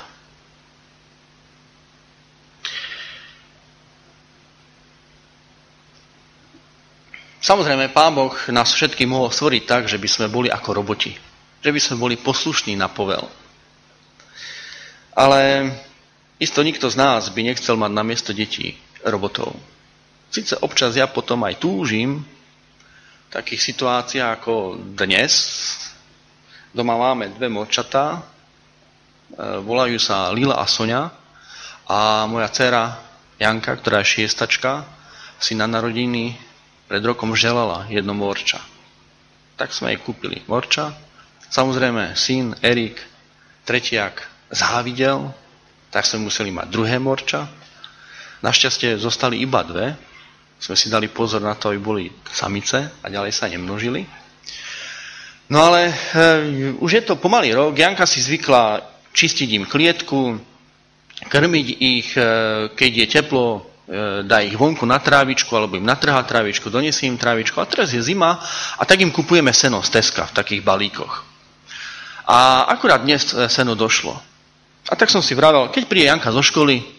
[7.43, 11.15] Samozrejme, Pán Boh nás všetky mohol stvoriť tak, že by sme boli ako roboti.
[11.63, 13.23] Že by sme boli poslušní na povel.
[15.15, 15.71] Ale
[16.39, 19.55] isto nikto z nás by nechcel mať na miesto detí robotov.
[20.27, 22.19] Sice občas ja potom aj túžim
[23.27, 25.33] v takých situáciách ako dnes.
[26.75, 28.21] Doma máme dve močatá, e,
[29.63, 31.09] volajú sa Lila a Sonia
[31.87, 32.99] a moja dcera
[33.39, 34.83] Janka, ktorá je šiestačka,
[35.39, 36.35] si na narodiny
[36.91, 38.59] pred rokom želala jedno morča.
[39.55, 40.91] Tak sme jej kúpili morča.
[41.47, 42.99] Samozrejme, syn Erik,
[43.63, 45.31] tretiak, závidel,
[45.91, 47.47] tak sme museli mať druhé morča.
[48.43, 49.95] Našťastie zostali iba dve,
[50.57, 54.05] sme si dali pozor na to, aby boli samice a ďalej sa nemnožili.
[55.47, 55.93] No ale e,
[56.75, 57.77] už je to pomalý rok.
[57.77, 58.83] Janka si zvykla
[59.15, 60.35] čistiť im klietku,
[61.31, 62.23] krmiť ich, e,
[62.75, 63.45] keď je teplo,
[63.87, 67.63] e, dá ich vonku na trávičku, alebo im natrhá trávičku, donesie im trávičku.
[67.63, 68.43] A teraz je zima
[68.75, 71.23] a tak im kupujeme seno z Teska v takých balíkoch.
[72.27, 74.19] A akurát dnes seno došlo.
[74.91, 76.96] A tak som si vravel, keď príde Janka zo školy,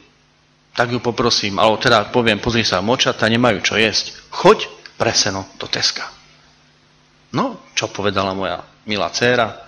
[0.79, 4.15] tak ju poprosím, alebo teda poviem, pozri sa, močata nemajú čo jesť.
[4.31, 6.07] Choď preseno do Teska.
[7.35, 9.59] No, čo povedala moja milá dcéra?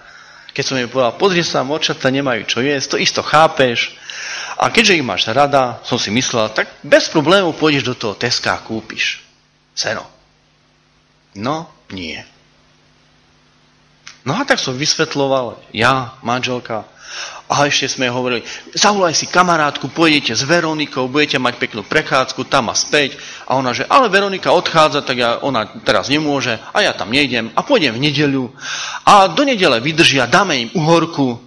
[0.54, 3.98] Keď som jej povedal, pozri sa, močata nemajú čo jesť, to isto chápeš.
[4.54, 8.54] A keďže ich máš rada, som si myslel, tak bez problémov pôjdeš do toho Teska
[8.54, 9.26] a kúpiš
[9.74, 10.06] seno.
[11.34, 12.22] No, nie.
[14.22, 16.86] No a tak som vysvetloval, ja, manželka,
[17.50, 18.46] a ešte sme hovorili,
[18.78, 23.18] zavolaj si kamarátku, pôjdete s Veronikou, budete mať peknú prechádzku tam a späť.
[23.50, 27.50] A ona, že ale Veronika odchádza, tak ja, ona teraz nemôže a ja tam nejdem
[27.58, 28.54] a pôjdem v nedeľu.
[29.02, 31.42] A do nedele vydržia, dáme im uhorku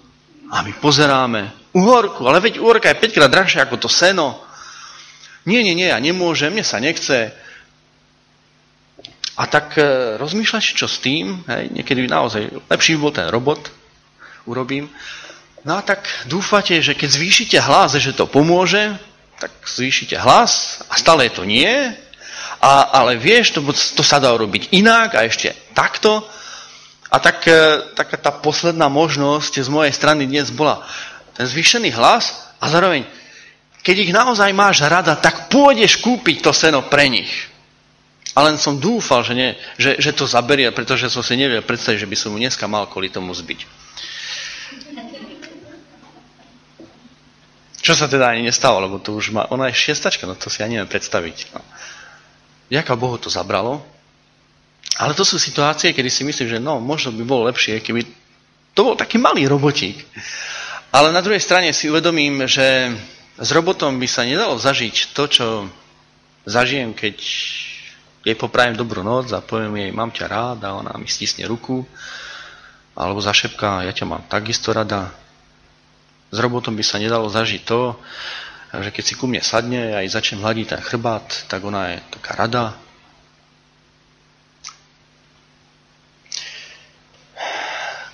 [0.52, 1.72] a my pozeráme.
[1.72, 4.44] Uhorku, ale veď uhorka je 5 krát drahšia ako to seno.
[5.48, 7.32] Nie, nie, nie, ja nemôžem, mne sa nechce.
[9.40, 13.72] A tak e, rozmýšľaš, čo s tým, hej, niekedy naozaj lepší bol ten robot,
[14.46, 14.92] urobím,
[15.64, 19.00] No a tak dúfate, že keď zvýšite hlas, že to pomôže,
[19.40, 21.68] tak zvýšite hlas a stále to nie.
[22.64, 26.24] A, ale vieš, to, to sa dá robiť inak a ešte takto.
[27.12, 30.84] A tak, e, taká tá posledná možnosť z mojej strany dnes bola
[31.36, 33.08] ten zvýšený hlas a zároveň,
[33.84, 37.32] keď ich naozaj máš rada, tak pôjdeš kúpiť to seno pre nich.
[38.36, 42.04] A len som dúfal, že, nie, že, že to zaberie, pretože som si nevedel predstaviť,
[42.04, 43.60] že by som mu dneska mal kvôli tomu zbiť.
[47.84, 50.64] Čo sa teda ani nestalo, lebo to už má, ona je šiestačka, no to si
[50.64, 51.52] ani neviem predstaviť.
[51.52, 51.60] No.
[52.72, 53.84] Ďaká Bohu to zabralo.
[54.96, 58.08] Ale to sú situácie, kedy si myslím, že no, možno by bolo lepšie, keby
[58.72, 60.00] to bol taký malý robotík.
[60.96, 62.94] Ale na druhej strane si uvedomím, že
[63.36, 65.46] s robotom by sa nedalo zažiť to, čo
[66.48, 67.20] zažijem, keď
[68.24, 71.84] jej popravím dobrú noc a poviem jej, mám ťa rád a ona mi stisne ruku,
[72.96, 75.12] alebo zašepká, ja ťa mám takisto rada,
[76.34, 77.94] s robotom by sa nedalo zažiť to,
[78.74, 81.98] že keď si ku mne sadne a aj začnem hľadiť ten chrbát, tak ona je
[82.10, 82.74] taká rada.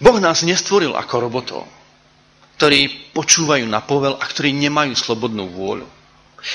[0.03, 1.63] Boh nás nestvoril ako robotov,
[2.59, 5.87] ktorí počúvajú na povel a ktorí nemajú slobodnú vôľu.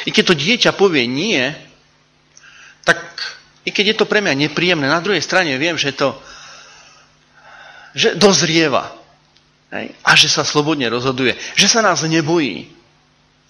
[0.05, 1.40] I keď to dieťa povie nie,
[2.85, 3.00] tak
[3.64, 6.12] i keď je to pre mňa nepríjemné, na druhej strane viem, že to
[7.94, 9.03] že dozrieva.
[9.74, 9.90] Hej?
[10.06, 11.34] A že sa slobodne rozhoduje.
[11.58, 12.70] Že sa nás nebojí.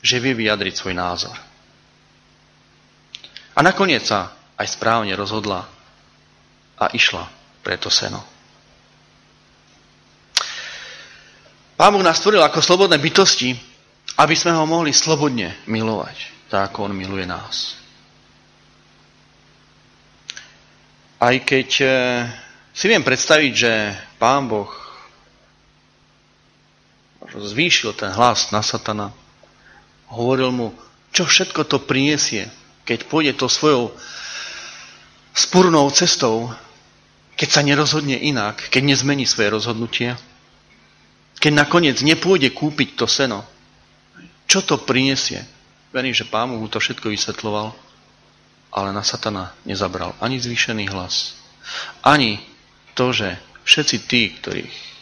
[0.01, 1.37] Že vie vyjadriť svoj názor.
[3.55, 5.69] A nakoniec sa aj správne rozhodla
[6.81, 7.29] a išla
[7.63, 8.25] pre to seno.
[11.75, 13.55] Pán Boh nás stvoril ako slobodné bytosti,
[14.15, 17.75] aby sme ho mohli slobodne milovať, tak ako on miluje nás.
[21.19, 21.91] Aj keď eh,
[22.71, 23.73] si viem predstaviť, že
[24.23, 24.84] Pán Boh
[27.33, 29.13] zvýšil ten hlas na satana.
[30.13, 30.69] Hovoril mu,
[31.15, 32.51] čo všetko to prinesie,
[32.85, 33.95] keď pôjde to svojou
[35.35, 36.53] spurnou cestou,
[37.35, 40.15] keď sa nerozhodne inak, keď nezmení svoje rozhodnutie,
[41.41, 43.43] keď nakoniec nepôjde kúpiť to seno.
[44.47, 45.43] Čo to prinesie?
[45.91, 47.75] Verím, že pán mu to všetko vysvetloval,
[48.75, 51.35] ale na satana nezabral ani zvýšený hlas,
[52.03, 52.43] ani
[52.95, 54.94] to, že všetci tí, ktorých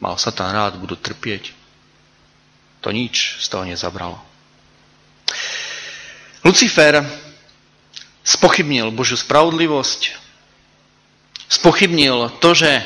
[0.00, 1.52] mal Satan rád, budú trpieť.
[2.80, 4.16] To nič z toho nezabralo.
[6.40, 7.04] Lucifer
[8.24, 10.16] spochybnil Božiu spravodlivosť,
[11.52, 12.80] spochybnil to, že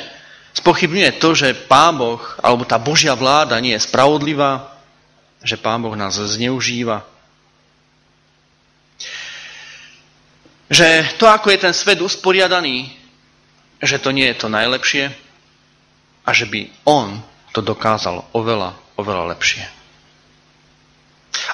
[0.58, 4.74] spochybňuje to, že Pán Boh, alebo tá Božia vláda nie je spravodlivá,
[5.46, 7.06] že Pán Boh nás zneužíva.
[10.66, 12.90] Že to, ako je ten svet usporiadaný,
[13.78, 15.12] že to nie je to najlepšie,
[16.24, 17.20] a že by on
[17.52, 19.64] to dokázal oveľa, oveľa lepšie.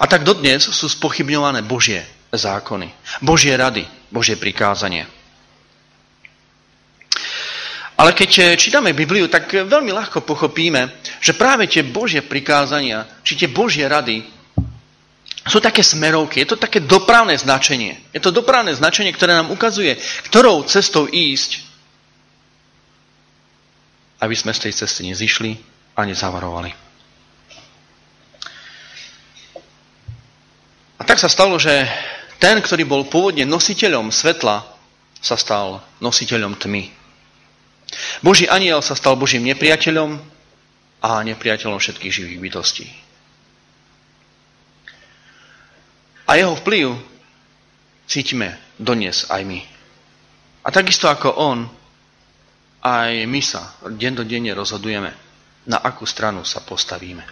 [0.00, 2.00] A tak dodnes sú spochybňované Božie
[2.33, 2.88] zákony,
[3.20, 5.04] Božie rady, Božie prikázanie.
[8.00, 10.88] Ale keď čítame Bibliu, tak veľmi ľahko pochopíme,
[11.20, 14.24] že práve tie Božie prikázania, či tie Božie rady
[15.44, 18.00] sú také smerovky, je to také dopravné značenie.
[18.16, 20.00] Je to dopravné značenie, ktoré nám ukazuje,
[20.33, 21.69] ktorou cestou ísť,
[24.20, 25.56] aby sme z tej cesty nezišli
[25.96, 26.70] a nezavarovali.
[31.00, 31.88] A tak sa stalo, že
[32.37, 34.64] ten, ktorý bol pôvodne nositeľom svetla,
[35.20, 36.88] sa stal nositeľom tmy.
[38.24, 40.16] Boží aniel sa stal Božím nepriateľom
[41.04, 42.87] a nepriateľom všetkých živých bytostí.
[46.30, 46.94] A jeho vplyv
[48.06, 49.61] cítime donies aj my.
[50.62, 51.66] A takisto ako on,
[52.81, 55.12] aj my sa dennodenne rozhodujeme,
[55.69, 57.23] na akú stranu sa postavíme.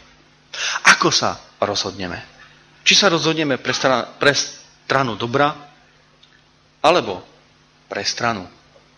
[0.97, 2.21] Ako sa rozhodneme?
[2.85, 5.53] Či sa rozhodneme pre, stranu, pre stranu dobra,
[6.85, 7.25] alebo
[7.89, 8.45] pre stranu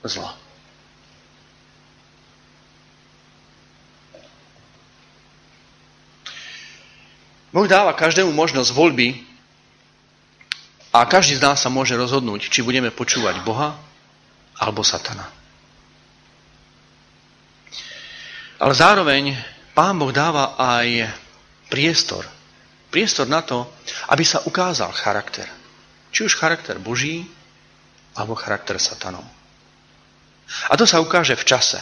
[0.03, 0.35] zla.
[7.51, 9.27] Boh dáva každému možnosť voľby
[10.95, 13.75] a každý z nás sa môže rozhodnúť, či budeme počúvať Boha
[14.55, 15.39] alebo Satana.
[18.61, 19.33] Ale zároveň
[19.73, 21.09] Pán Boh dáva aj
[21.73, 22.29] priestor.
[22.92, 23.64] Priestor na to,
[24.12, 25.49] aby sa ukázal charakter.
[26.12, 27.24] Či už charakter Boží,
[28.18, 29.24] alebo charakter satanov.
[30.68, 31.80] A to sa ukáže v čase.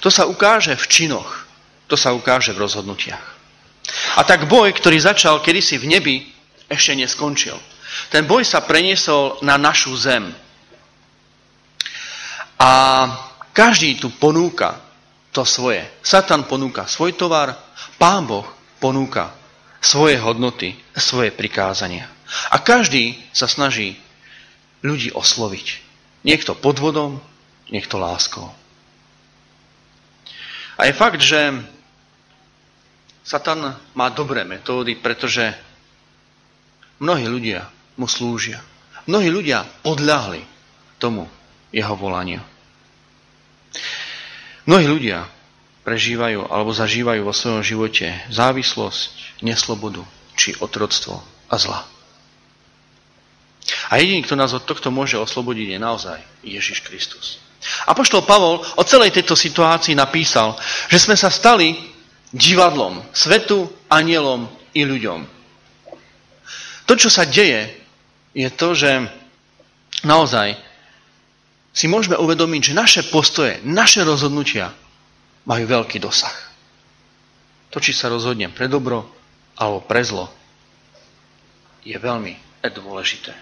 [0.00, 1.30] To sa ukáže v činoch.
[1.86, 3.26] To sa ukáže v rozhodnutiach.
[4.16, 6.16] A tak boj, ktorý začal kedysi v nebi,
[6.66, 7.54] ešte neskončil.
[8.08, 10.32] Ten boj sa preniesol na našu zem.
[12.56, 12.70] A
[13.52, 14.91] každý tu ponúka
[15.32, 15.82] to svoje.
[16.04, 17.56] Satan ponúka svoj tovar,
[17.96, 18.44] pán Boh
[18.78, 19.32] ponúka
[19.80, 22.06] svoje hodnoty, svoje prikázania.
[22.52, 23.98] A každý sa snaží
[24.84, 25.66] ľudí osloviť.
[26.22, 27.18] Niekto podvodom,
[27.72, 28.46] niekto láskou.
[30.78, 31.38] A je fakt, že
[33.22, 35.54] Satan má dobré metódy, pretože
[36.98, 38.62] mnohí ľudia mu slúžia.
[39.06, 40.42] Mnohí ľudia podľahli
[40.98, 41.26] tomu
[41.74, 42.51] jeho volaniu.
[44.62, 45.26] Mnohí ľudia
[45.82, 50.06] prežívajú alebo zažívajú vo svojom živote závislosť, neslobodu
[50.38, 51.18] či otroctvo
[51.50, 51.80] a zla.
[53.90, 57.42] A jediný, kto nás od tohto môže oslobodiť, je naozaj Ježiš Kristus.
[57.86, 60.58] Apoštol Pavol o celej tejto situácii napísal,
[60.90, 61.78] že sme sa stali
[62.34, 65.20] divadlom, svetu, anielom i ľuďom.
[66.88, 67.70] To, čo sa deje,
[68.34, 69.06] je to, že
[70.02, 70.56] naozaj
[71.72, 74.76] si môžeme uvedomiť, že naše postoje, naše rozhodnutia
[75.48, 76.36] majú veľký dosah.
[77.72, 79.08] To, či sa rozhodnem pre dobro
[79.56, 80.28] alebo pre zlo,
[81.82, 83.32] je veľmi dôležité.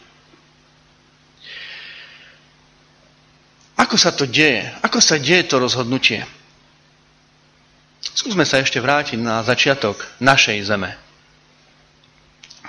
[3.77, 4.71] Ako sa to deje?
[4.87, 6.23] Ako sa deje to rozhodnutie?
[8.01, 11.10] Skúsme sa ešte vrátiť na začiatok našej zeme.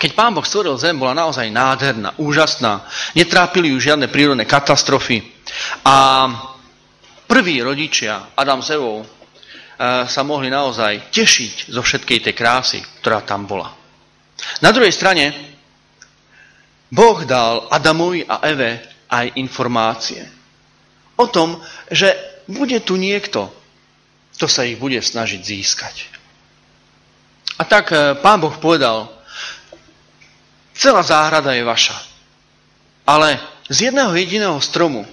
[0.01, 2.89] Keď pán Boh stvoril zem, bola naozaj nádherná, úžasná.
[3.13, 5.21] Netrápili ju žiadne prírodné katastrofy.
[5.85, 6.25] A
[7.29, 13.21] prví rodičia, Adam s Evou, eh, sa mohli naozaj tešiť zo všetkej tej krásy, ktorá
[13.21, 13.69] tam bola.
[14.65, 15.37] Na druhej strane,
[16.89, 20.25] Boh dal Adamovi a Eve aj informácie
[21.13, 21.61] o tom,
[21.93, 22.09] že
[22.49, 23.53] bude tu niekto,
[24.33, 25.95] kto sa ich bude snažiť získať.
[27.61, 29.20] A tak eh, pán Boh povedal,
[30.73, 31.97] Celá záhrada je vaša.
[33.05, 35.03] Ale z jedného jediného stromu,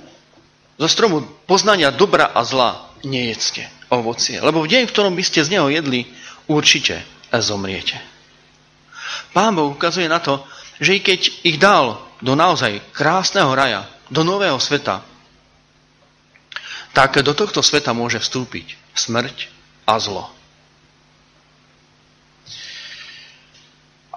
[0.79, 4.39] zo stromu poznania dobra a zla, nejedzte ovocie.
[4.39, 6.07] Lebo v deň, v ktorom by ste z neho jedli,
[6.47, 7.03] určite
[7.33, 7.99] zomriete.
[9.33, 10.45] Pán Boh ukazuje na to,
[10.81, 15.05] že i keď ich dal do naozaj krásneho raja, do nového sveta,
[16.97, 19.53] tak do tohto sveta môže vstúpiť smrť
[19.85, 20.33] a zlo.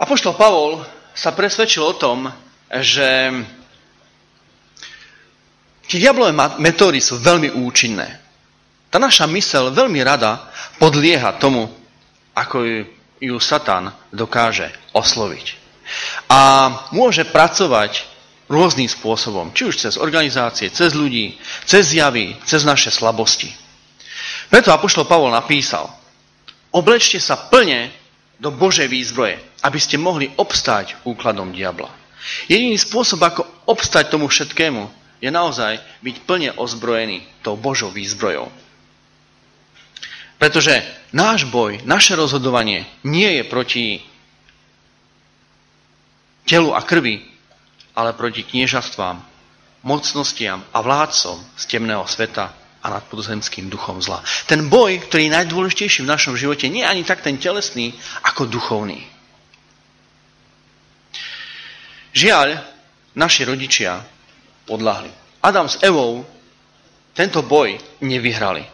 [0.02, 0.82] Apoštol Pavol
[1.14, 2.32] sa presvedčil o tom,
[2.72, 3.32] že
[5.88, 8.20] tie diablové metódy sú veľmi účinné.
[8.92, 11.68] Tá naša mysel veľmi rada podlieha tomu,
[12.36, 12.88] ako
[13.20, 15.60] ju Satan dokáže osloviť.
[16.32, 16.40] A
[16.96, 18.08] môže pracovať
[18.52, 23.48] rôznym spôsobom, či už cez organizácie, cez ľudí, cez javy, cez naše slabosti.
[24.52, 25.88] Preto Apoštol Pavol napísal,
[26.76, 27.92] oblečte sa plne
[28.42, 31.94] do Božej výzbroje, aby ste mohli obstáť úkladom diabla.
[32.50, 34.90] Jediný spôsob, ako obstať tomu všetkému,
[35.22, 38.50] je naozaj byť plne ozbrojený tou Božou výzbrojou.
[40.42, 40.82] Pretože
[41.14, 43.86] náš boj, naše rozhodovanie nie je proti
[46.50, 47.22] telu a krvi,
[47.94, 49.22] ale proti kniežastvám,
[49.86, 54.26] mocnostiam a vládcom z temného sveta, a nad podzemským duchom zla.
[54.50, 57.94] Ten boj, ktorý je najdôležitejší v našom živote, nie je ani tak ten telesný,
[58.26, 59.06] ako duchovný.
[62.12, 62.60] Žiaľ,
[63.16, 64.02] naši rodičia
[64.66, 65.14] podľahli.
[65.46, 66.26] Adam s Evou
[67.14, 68.66] tento boj nevyhrali.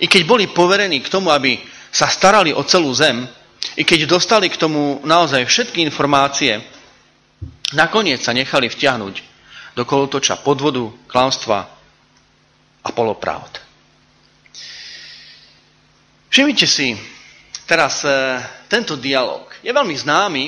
[0.00, 1.60] I keď boli poverení k tomu, aby
[1.92, 3.26] sa starali o celú zem,
[3.76, 6.60] i keď dostali k tomu naozaj všetky informácie,
[7.74, 9.14] nakoniec sa nechali vtiahnuť
[9.76, 11.75] do kolotoča podvodu, klamstva
[12.86, 13.58] a polopravd.
[16.30, 16.94] Všimnite si,
[17.66, 18.38] teraz e,
[18.70, 20.44] tento dialog je veľmi známy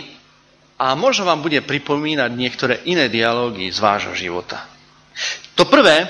[0.78, 4.62] a možno vám bude pripomínať niektoré iné dialógy z vášho života.
[5.59, 6.07] To prvé,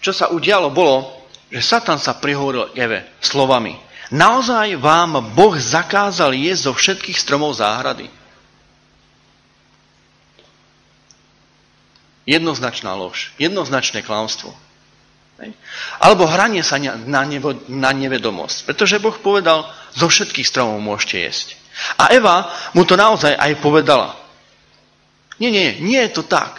[0.00, 1.04] čo sa udialo, bolo,
[1.52, 3.76] že Satan sa prihovoril Eve slovami.
[4.08, 8.08] Naozaj vám Boh zakázal jesť zo všetkých stromov záhrady.
[12.24, 14.52] Jednoznačná lož, jednoznačné klamstvo.
[16.02, 18.66] Alebo hranie sa na, nevo, na nevedomosť.
[18.66, 21.48] Pretože Boh povedal, zo všetkých stromov môžete jesť.
[21.98, 24.18] A Eva mu to naozaj aj povedala.
[25.38, 26.58] Nie, nie, nie je to tak.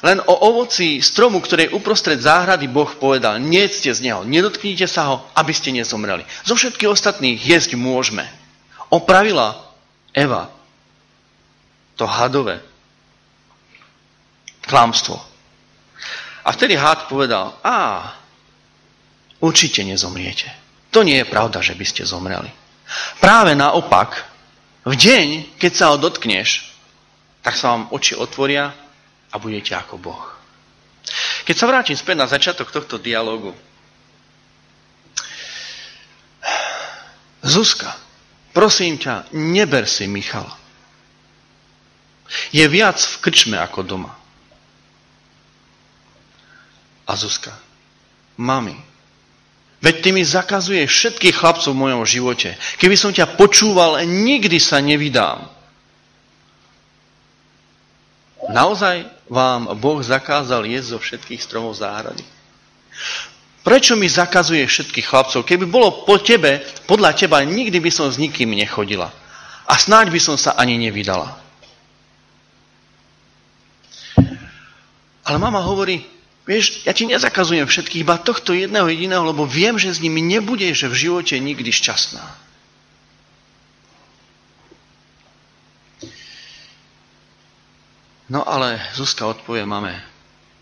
[0.00, 5.12] Len o ovoci stromu, ktoré je uprostred záhrady, Boh povedal, nejedzte z neho, nedotknite sa
[5.12, 6.24] ho, aby ste nezomreli.
[6.48, 8.24] Zo všetkých ostatných jesť môžeme.
[8.88, 9.60] Opravila
[10.16, 10.48] Eva
[12.00, 12.64] to hadové
[14.64, 15.29] klamstvo.
[16.44, 18.10] A vtedy hád povedal, a
[19.40, 20.48] určite nezomriete.
[20.90, 22.50] To nie je pravda, že by ste zomreli.
[23.22, 24.26] Práve naopak,
[24.82, 26.72] v deň, keď sa ho dotkneš,
[27.44, 28.72] tak sa vám oči otvoria
[29.30, 30.24] a budete ako Boh.
[31.44, 33.56] Keď sa vrátim späť na začiatok tohto dialogu.
[37.40, 37.96] Zuzka,
[38.52, 40.52] prosím ťa, neber si Michala.
[42.52, 44.19] Je viac v krčme ako doma.
[47.10, 47.50] A Zuzka,
[48.38, 48.78] mami,
[49.82, 52.54] veď ty mi zakazuješ všetkých chlapcov v mojom živote.
[52.78, 55.50] Keby som ťa počúval, nikdy sa nevydám.
[58.54, 62.22] Naozaj vám Boh zakázal jesť zo všetkých stromov záhrady?
[63.66, 65.42] Prečo mi zakazuje všetkých chlapcov?
[65.42, 69.10] Keby bolo po tebe, podľa teba, nikdy by som s nikým nechodila.
[69.66, 71.42] A snáď by som sa ani nevydala.
[75.26, 79.92] Ale mama hovorí, vieš, ja ti nezakazujem všetkých, iba tohto jedného jediného, lebo viem, že
[79.92, 82.24] s nimi nebudeš v živote nikdy šťastná.
[88.30, 89.98] No ale Zuzka odpovie mame,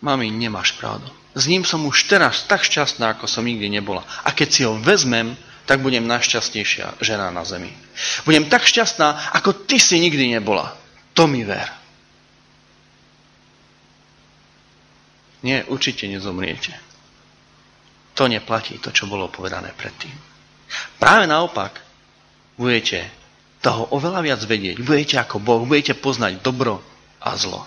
[0.00, 1.04] mami, nemáš pravdu.
[1.36, 4.02] S ním som už teraz tak šťastná, ako som nikdy nebola.
[4.24, 5.36] A keď si ho vezmem,
[5.68, 7.68] tak budem najšťastnejšia žena na zemi.
[8.24, 10.72] Budem tak šťastná, ako ty si nikdy nebola.
[11.12, 11.77] To mi ver.
[15.42, 16.74] Nie, určite nezomriete.
[18.18, 20.10] To neplatí, to, čo bolo povedané predtým.
[20.98, 21.78] Práve naopak,
[22.58, 23.06] budete
[23.62, 24.82] toho oveľa viac vedieť.
[24.82, 26.82] Budete ako Boh, budete poznať dobro
[27.22, 27.62] a zlo.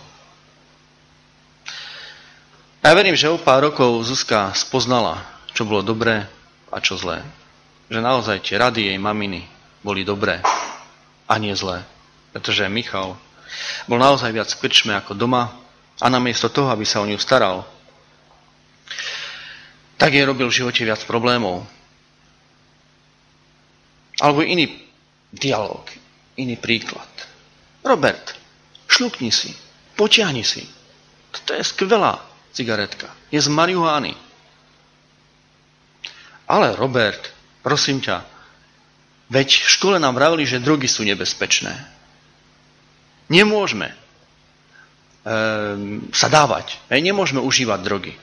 [2.82, 5.22] Ja verím, že o pár rokov Zuzka spoznala,
[5.54, 6.26] čo bolo dobré
[6.74, 7.22] a čo zlé.
[7.94, 9.46] Že naozaj tie rady jej maminy
[9.86, 10.42] boli dobré
[11.30, 11.86] a nie zlé.
[12.34, 13.16] Pretože Michal
[13.86, 15.61] bol naozaj viac v krčme ako doma
[16.02, 17.62] a namiesto toho, aby sa o ňu staral,
[20.02, 21.62] tak jej robil v živote viac problémov.
[24.18, 24.82] Alebo iný
[25.30, 25.86] dialog,
[26.42, 27.06] iný príklad.
[27.86, 28.34] Robert,
[28.90, 29.54] šľukni si,
[29.94, 30.66] potiahni si.
[31.46, 32.18] To je skvelá
[32.50, 33.14] cigaretka.
[33.30, 34.18] Je z marihuány.
[36.50, 37.30] Ale Robert,
[37.62, 38.26] prosím ťa,
[39.30, 41.72] veď v škole nám vravili, že drogy sú nebezpečné.
[43.32, 44.01] Nemôžeme
[46.12, 46.82] sa dávať.
[46.90, 48.14] Nemôžeme užívať drogy.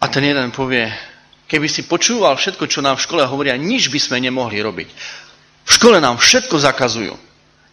[0.00, 0.88] A ten jeden povie,
[1.44, 4.88] keby si počúval všetko, čo nám v škole hovoria, nič by sme nemohli robiť.
[5.68, 7.14] V škole nám všetko zakazujú.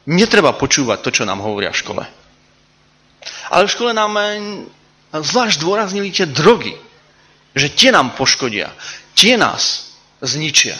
[0.08, 2.04] Netreba počúvať to, čo nám hovoria v škole.
[3.52, 4.30] Ale v škole nám eh,
[5.16, 6.76] zvlášť dôraznili tie drogy.
[7.58, 8.70] Že tie nám poškodia.
[9.18, 10.78] Tie nás zničia.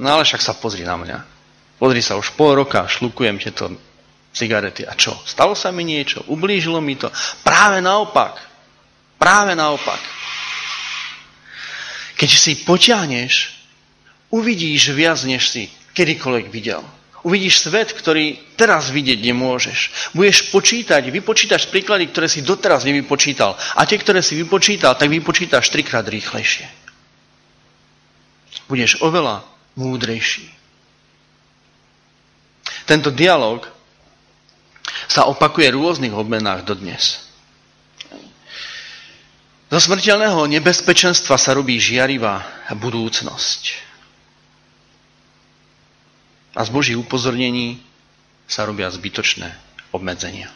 [0.00, 1.35] No ale však sa pozri na mňa.
[1.76, 3.68] Pozri sa, už pol roka šlukujem tieto
[4.32, 4.84] cigarety.
[4.88, 5.16] A čo?
[5.24, 6.24] Stalo sa mi niečo?
[6.28, 7.12] Ublížilo mi to?
[7.44, 8.40] Práve naopak.
[9.16, 10.00] Práve naopak.
[12.16, 13.52] Keď si potiahneš,
[14.32, 16.80] uvidíš viac, než si kedykoľvek videl.
[17.26, 20.12] Uvidíš svet, ktorý teraz vidieť nemôžeš.
[20.14, 23.58] Budeš počítať, vypočítaš príklady, ktoré si doteraz nevypočítal.
[23.74, 26.70] A tie, ktoré si vypočítal, tak vypočítaš trikrát rýchlejšie.
[28.70, 29.42] Budeš oveľa
[29.74, 30.55] múdrejší.
[32.86, 33.66] Tento dialog
[35.10, 37.26] sa opakuje v rôznych obmenách dodnes.
[39.66, 42.46] Zo smrteľného nebezpečenstva sa robí žiarivá
[42.78, 43.62] budúcnosť.
[46.54, 47.82] A z Božích upozornení
[48.46, 49.50] sa robia zbytočné
[49.90, 50.48] obmedzenia.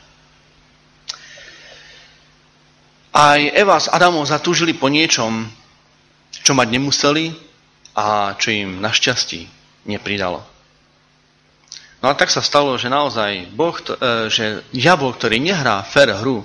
[3.10, 5.50] Aj Eva s Adamom zatúžili po niečom,
[6.30, 7.34] čo mať nemuseli
[7.98, 9.50] a čo im našťastí
[9.90, 10.46] nepridalo.
[12.00, 13.84] No a tak sa stalo, že naozaj boh, e,
[14.32, 16.40] že diabol, ktorý nehrá fair hru,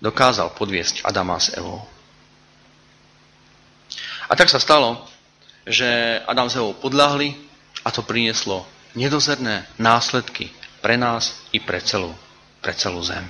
[0.00, 1.84] dokázal podviesť Adama s Evou.
[4.28, 5.04] A tak sa stalo,
[5.68, 5.84] že
[6.24, 7.36] Adam s Evou podľahli
[7.84, 8.64] a to prinieslo
[8.96, 10.48] nedozerné následky
[10.80, 12.16] pre nás i pre celú,
[12.64, 13.28] pre celú zem.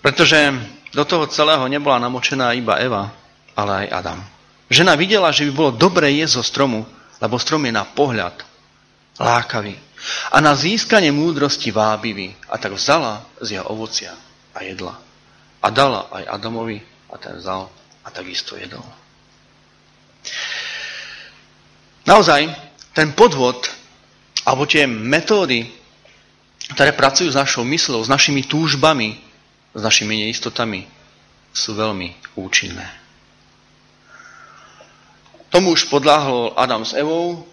[0.00, 0.56] Pretože
[0.96, 3.12] do toho celého nebola namočená iba Eva,
[3.52, 4.20] ale aj Adam.
[4.72, 6.88] Žena videla, že by bolo dobre jesť zo stromu,
[7.20, 8.51] lebo strom je na pohľad
[9.20, 9.76] lákavý
[10.32, 12.34] a na získanie múdrosti vábivý.
[12.50, 14.14] A tak vzala z jeho ovocia
[14.54, 14.98] a jedla.
[15.62, 16.82] A dala aj Adamovi
[17.12, 17.70] a ten vzal
[18.02, 18.82] a takisto jedol.
[22.02, 22.50] Naozaj,
[22.98, 23.70] ten podvod,
[24.42, 25.70] alebo tie metódy,
[26.74, 29.22] ktoré pracujú s našou myslou, s našimi túžbami,
[29.70, 30.90] s našimi neistotami,
[31.54, 32.90] sú veľmi účinné.
[35.52, 37.44] Tomu už podláhol Adam s Evou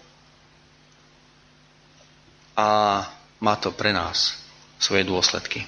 [2.60, 2.64] a
[3.40, 4.36] má to pre nás
[4.76, 5.64] svoje dôsledky.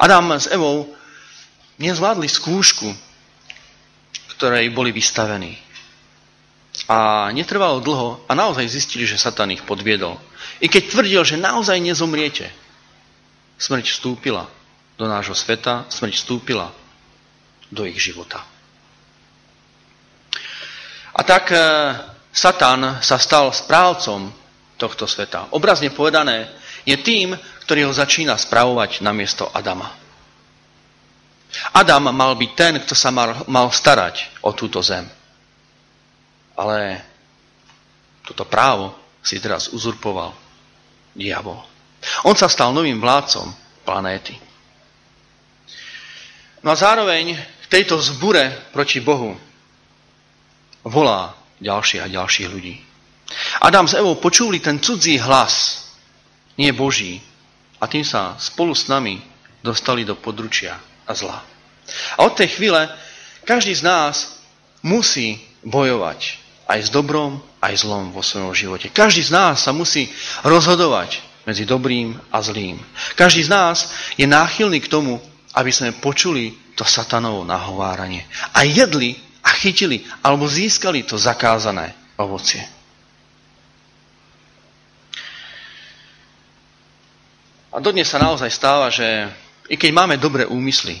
[0.00, 0.88] Adam s Evou
[1.76, 2.88] nezvládli skúšku,
[4.36, 5.60] ktorej boli vystavení.
[6.88, 10.16] A netrvalo dlho a naozaj zistili, že Satan ich podviedol.
[10.64, 12.48] I keď tvrdil, že naozaj nezomriete,
[13.60, 14.48] smrť vstúpila
[14.96, 16.72] do nášho sveta, smrť vstúpila
[17.68, 18.40] do ich života.
[21.12, 21.58] A tak e,
[22.32, 24.39] Satan sa stal správcom
[24.80, 25.52] tohto sveta.
[25.52, 26.48] Obrazne povedané,
[26.88, 27.36] je tým,
[27.68, 29.92] ktorý ho začína správovať na miesto Adama.
[31.76, 35.04] Adam mal byť ten, kto sa mal, mal starať o túto zem.
[36.56, 37.04] Ale
[38.24, 40.32] toto právo si teraz uzurpoval
[41.12, 41.60] diabol.
[42.24, 43.52] On sa stal novým vládcom
[43.84, 44.38] planéty.
[46.64, 49.36] No a zároveň v tejto zbure proti Bohu
[50.84, 52.89] volá ďalších a ďalších ľudí.
[53.60, 55.86] Adam s Evou počuli ten cudzí hlas,
[56.58, 57.22] nie Boží,
[57.80, 59.18] a tým sa spolu s nami
[59.64, 60.76] dostali do područia
[61.08, 61.40] a zla.
[62.16, 62.88] A od tej chvíle
[63.48, 64.44] každý z nás
[64.84, 68.92] musí bojovať aj s dobrom, aj zlom vo svojom živote.
[68.92, 70.06] Každý z nás sa musí
[70.46, 71.18] rozhodovať
[71.48, 72.78] medzi dobrým a zlým.
[73.16, 75.18] Každý z nás je náchylný k tomu,
[75.56, 78.22] aby sme počuli to satanovo nahováranie.
[78.54, 82.79] A jedli a chytili, alebo získali to zakázané ovocie.
[87.70, 89.06] A dodnes sa naozaj stáva, že
[89.70, 90.98] i keď máme dobré úmysly,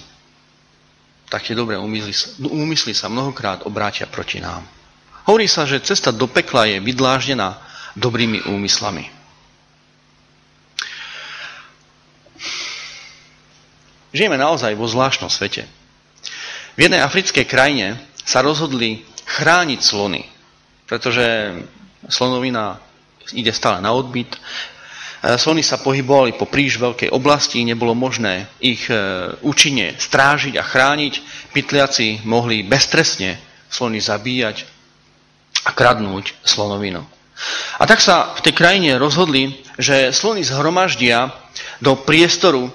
[1.26, 2.14] tak tie dobré úmysly,
[2.46, 4.62] úmysly sa mnohokrát obrátia proti nám.
[5.26, 7.58] Hovorí sa, že cesta do pekla je vydláždená
[7.94, 9.10] dobrými úmyslami.
[14.10, 15.70] Žijeme naozaj vo zvláštnom svete.
[16.74, 20.26] V jednej africkej krajine sa rozhodli chrániť slony,
[20.90, 21.22] pretože
[22.10, 22.82] slonovina
[23.30, 24.34] ide stále na odbyt.
[25.20, 28.96] E, slony sa pohybovali po príliš veľkej oblasti, nebolo možné ich e,
[29.44, 31.14] účinne strážiť a chrániť.
[31.52, 33.36] Pytliaci mohli beztresne
[33.68, 34.64] slony zabíjať
[35.68, 37.04] a kradnúť slonovinu.
[37.80, 41.32] A tak sa v tej krajine rozhodli, že slony zhromaždia
[41.80, 42.68] do priestoru,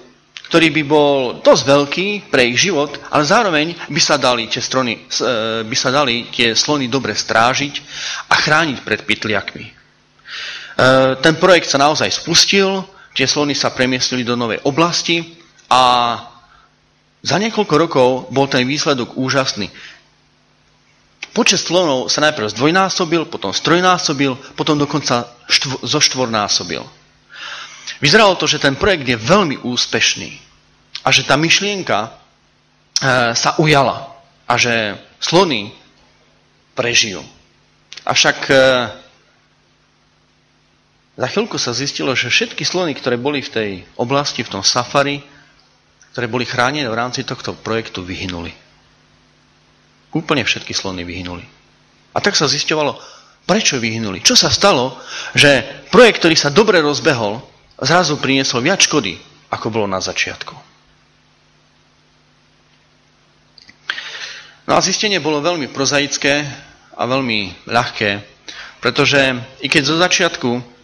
[0.50, 5.02] ktorý by bol dosť veľký pre ich život, ale zároveň by sa dali tie, strony,
[5.02, 7.74] e, by sa dali tie slony dobre strážiť
[8.30, 9.85] a chrániť pred pytliakmi.
[10.76, 12.84] E, ten projekt sa naozaj spustil,
[13.16, 15.24] tie slony sa premiestnili do novej oblasti
[15.72, 16.20] a
[17.24, 19.72] za niekoľko rokov bol ten výsledok úžasný.
[21.32, 26.84] Počet slonov sa najprv zdvojnásobil, potom strojnásobil, potom dokonca štv- zoštvornásobil.
[28.04, 30.32] Vyzeralo to, že ten projekt je veľmi úspešný
[31.04, 32.10] a že tá myšlienka e,
[33.32, 34.12] sa ujala
[34.44, 35.72] a že slony
[36.76, 37.24] prežijú.
[38.04, 38.56] Avšak e,
[41.16, 45.24] za chvíľku sa zistilo, že všetky slony, ktoré boli v tej oblasti, v tom safari,
[46.12, 48.52] ktoré boli chránené v rámci tohto projektu, vyhynuli.
[50.12, 51.48] Úplne všetky slony vyhynuli.
[52.16, 53.00] A tak sa zisťovalo,
[53.48, 54.20] prečo vyhynuli.
[54.24, 54.96] Čo sa stalo,
[55.32, 57.40] že projekt, ktorý sa dobre rozbehol,
[57.80, 59.16] zrazu priniesol viac škody,
[59.52, 60.56] ako bolo na začiatku.
[64.68, 66.44] No a zistenie bolo veľmi prozaické
[66.96, 68.20] a veľmi ľahké,
[68.84, 69.20] pretože
[69.64, 70.75] i keď zo začiatku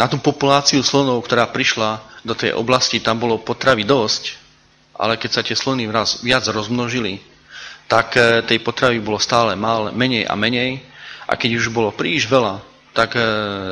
[0.00, 4.40] na tú populáciu slonov, ktorá prišla do tej oblasti, tam bolo potravy dosť,
[4.96, 5.84] ale keď sa tie slony
[6.24, 7.20] viac rozmnožili,
[7.84, 10.80] tak e, tej potravy bolo stále mále, menej a menej.
[11.28, 12.64] A keď už bolo príliš veľa,
[12.96, 13.20] tak e,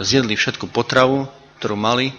[0.05, 1.24] zjedli všetku potravu,
[1.61, 2.12] ktorú mali.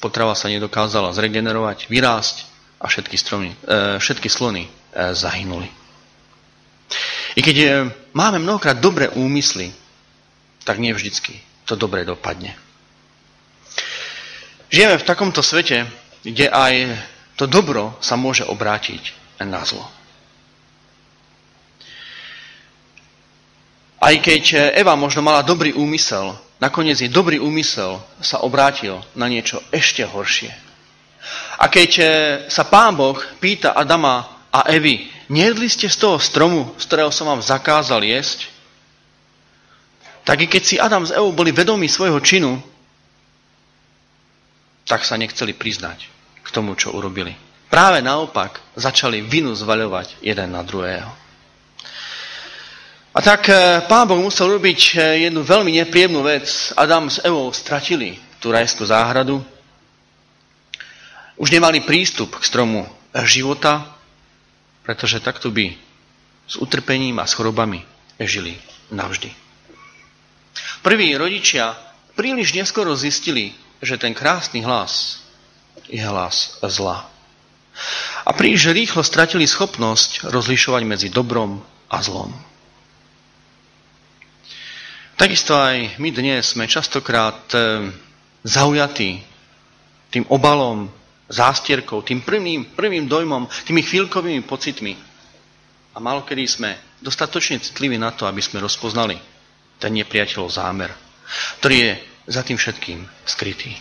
[0.00, 2.48] Potrava sa nedokázala zregenerovať, vyrásť
[2.80, 5.68] a všetky, stromy, e, všetky slony zahynuli.
[7.32, 9.72] I keď máme mnohokrát dobré úmysly,
[10.68, 11.40] tak nie vždycky
[11.72, 12.52] to dobre dopadne.
[14.68, 15.88] Žijeme v takomto svete,
[16.20, 17.00] kde aj
[17.40, 19.88] to dobro sa môže obrátiť na zlo.
[23.96, 29.64] Aj keď Eva možno mala dobrý úmysel, nakoniec jej dobrý úmysel sa obrátil na niečo
[29.72, 30.52] ešte horšie.
[31.56, 31.90] A keď
[32.52, 37.32] sa pán Boh pýta Adama a Evy, nejedli ste z toho stromu, z ktorého som
[37.32, 38.51] vám zakázal jesť?
[40.22, 42.62] Tak i keď si Adam s Evou boli vedomí svojho činu,
[44.86, 46.06] tak sa nechceli priznať
[46.42, 47.34] k tomu, čo urobili.
[47.72, 51.08] Práve naopak začali vinu zvaľovať jeden na druhého.
[53.12, 54.92] A tak e, pán Boh musel robiť e,
[55.28, 56.72] jednu veľmi nepríjemnú vec.
[56.76, 59.40] Adam s Evou stratili tú rajskú záhradu.
[61.36, 62.88] Už nemali prístup k stromu
[63.28, 63.84] života,
[64.84, 65.76] pretože takto by
[66.48, 67.84] s utrpením a s chorobami
[68.20, 68.56] žili
[68.92, 69.41] navždy.
[70.82, 71.78] Prví rodičia
[72.18, 75.22] príliš neskoro zistili, že ten krásny hlas
[75.86, 77.06] je hlas zla.
[78.26, 82.34] A príliš rýchlo stratili schopnosť rozlišovať medzi dobrom a zlom.
[85.14, 87.86] Takisto aj my dnes sme častokrát eh,
[88.42, 89.22] zaujatí
[90.10, 90.90] tým obalom,
[91.30, 94.98] zástierkou, tým prvým, prvým dojmom, tými chvíľkovými pocitmi.
[95.94, 99.31] A malokedy sme dostatočne citliví na to, aby sme rozpoznali
[99.82, 100.94] ten nepriateľov zámer,
[101.58, 101.92] ktorý je
[102.30, 103.74] za tým všetkým skrytý.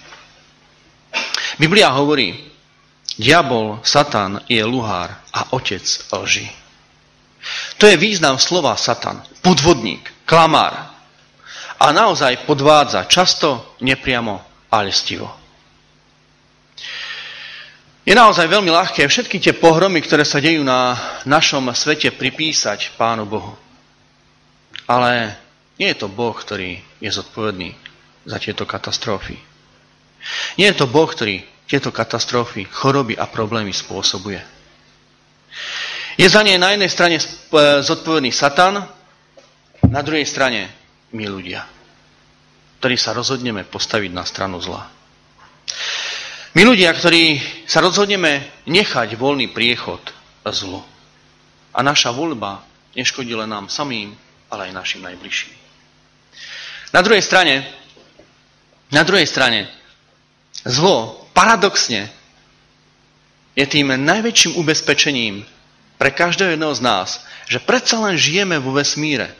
[1.61, 2.33] Biblia hovorí,
[3.21, 6.49] diabol, satan je luhár a otec lži.
[7.77, 10.91] To je význam slova satan, podvodník, klamár,
[11.81, 14.37] a naozaj podvádza, často nepriamo
[14.69, 15.25] a lestivo.
[18.05, 20.93] Je naozaj veľmi ľahké všetky tie pohromy, ktoré sa dejú na
[21.25, 23.57] našom svete, pripísať Pánu Bohu.
[24.85, 25.40] Ale
[25.81, 27.73] nie je to Boh, ktorý je zodpovedný
[28.29, 29.33] za tieto katastrofy.
[30.61, 34.37] Nie je to Boh, ktorý tieto katastrofy, choroby a problémy spôsobuje.
[36.21, 37.17] Je za nie na jednej strane
[37.81, 38.85] zodpovedný Satan,
[39.81, 40.69] na druhej strane
[41.17, 41.65] my ľudia,
[42.77, 44.85] ktorí sa rozhodneme postaviť na stranu zla.
[46.53, 50.13] My ľudia, ktorí sa rozhodneme nechať voľný priechod
[50.45, 50.83] zlu.
[51.73, 52.61] A naša voľba
[52.93, 54.13] neškodí len nám samým,
[54.51, 55.70] ale aj našim najbližším.
[56.91, 57.63] Na druhej strane,
[58.91, 59.71] na druhej strane,
[60.67, 62.11] zlo paradoxne
[63.55, 65.47] je tým najväčším ubezpečením
[65.95, 67.09] pre každého jedného z nás,
[67.47, 69.31] že predsa len žijeme vo vesmíre,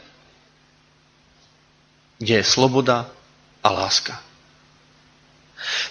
[2.20, 3.08] kde je sloboda
[3.60, 4.16] a láska.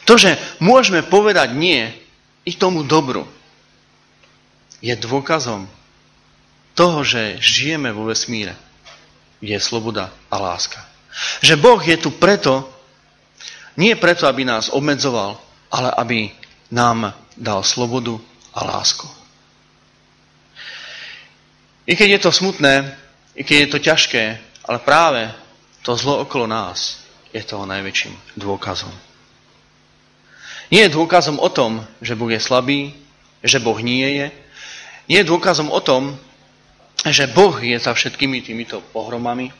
[0.05, 1.93] To, že môžeme povedať nie
[2.43, 3.23] i tomu dobru,
[4.81, 5.69] je dôkazom
[6.73, 8.57] toho, že žijeme vo vesmíre,
[9.39, 10.90] kde je sloboda a láska.
[11.41, 12.67] Že Boh je tu preto,
[13.77, 15.39] nie preto, aby nás obmedzoval,
[15.71, 16.19] ale aby
[16.71, 18.19] nám dal slobodu
[18.55, 19.07] a lásku.
[21.87, 22.95] I keď je to smutné,
[23.35, 24.23] i keď je to ťažké,
[24.67, 25.31] ale práve
[25.81, 27.01] to zlo okolo nás
[27.33, 28.91] je toho najväčším dôkazom.
[30.71, 32.95] Nie je dôkazom o tom, že Boh je slabý,
[33.43, 34.27] že Boh nie je.
[35.11, 36.15] Nie je dôkazom o tom,
[37.03, 39.51] že Boh je za všetkými týmito pohromami,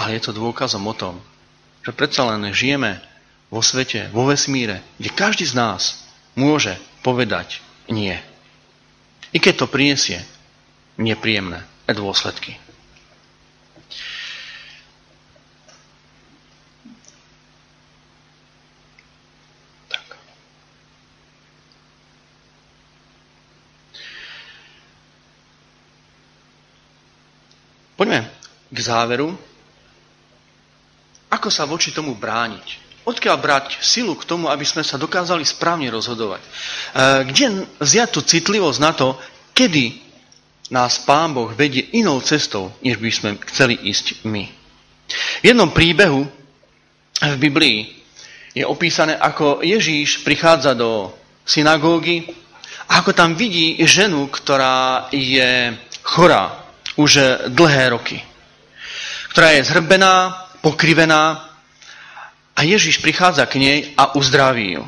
[0.00, 1.20] ale je to dôkazom o tom,
[1.84, 3.04] že predsa len žijeme
[3.52, 6.72] vo svete, vo vesmíre, kde každý z nás môže
[7.04, 8.16] povedať nie.
[9.36, 10.24] I keď to prinesie
[10.96, 12.56] nepríjemné dôsledky.
[28.00, 28.24] Poďme
[28.72, 29.49] k záveru.
[31.40, 32.92] Ako sa voči tomu brániť?
[33.08, 36.44] Odkiaľ brať silu k tomu, aby sme sa dokázali správne rozhodovať?
[36.44, 36.48] E,
[37.32, 39.16] kde vziať tú citlivosť na to,
[39.56, 40.04] kedy
[40.68, 44.44] nás Pán Boh vedie inou cestou, než by sme chceli ísť my?
[45.40, 46.28] V jednom príbehu
[47.24, 47.88] v Biblii
[48.52, 51.08] je opísané, ako Ježíš prichádza do
[51.48, 52.28] synagógy
[52.84, 55.72] a ako tam vidí ženu, ktorá je
[56.04, 56.68] chorá
[57.00, 58.20] už dlhé roky.
[59.32, 61.50] Ktorá je zhrbená, pokrivená
[62.56, 64.84] a Ježiš prichádza k nej a uzdraví ju.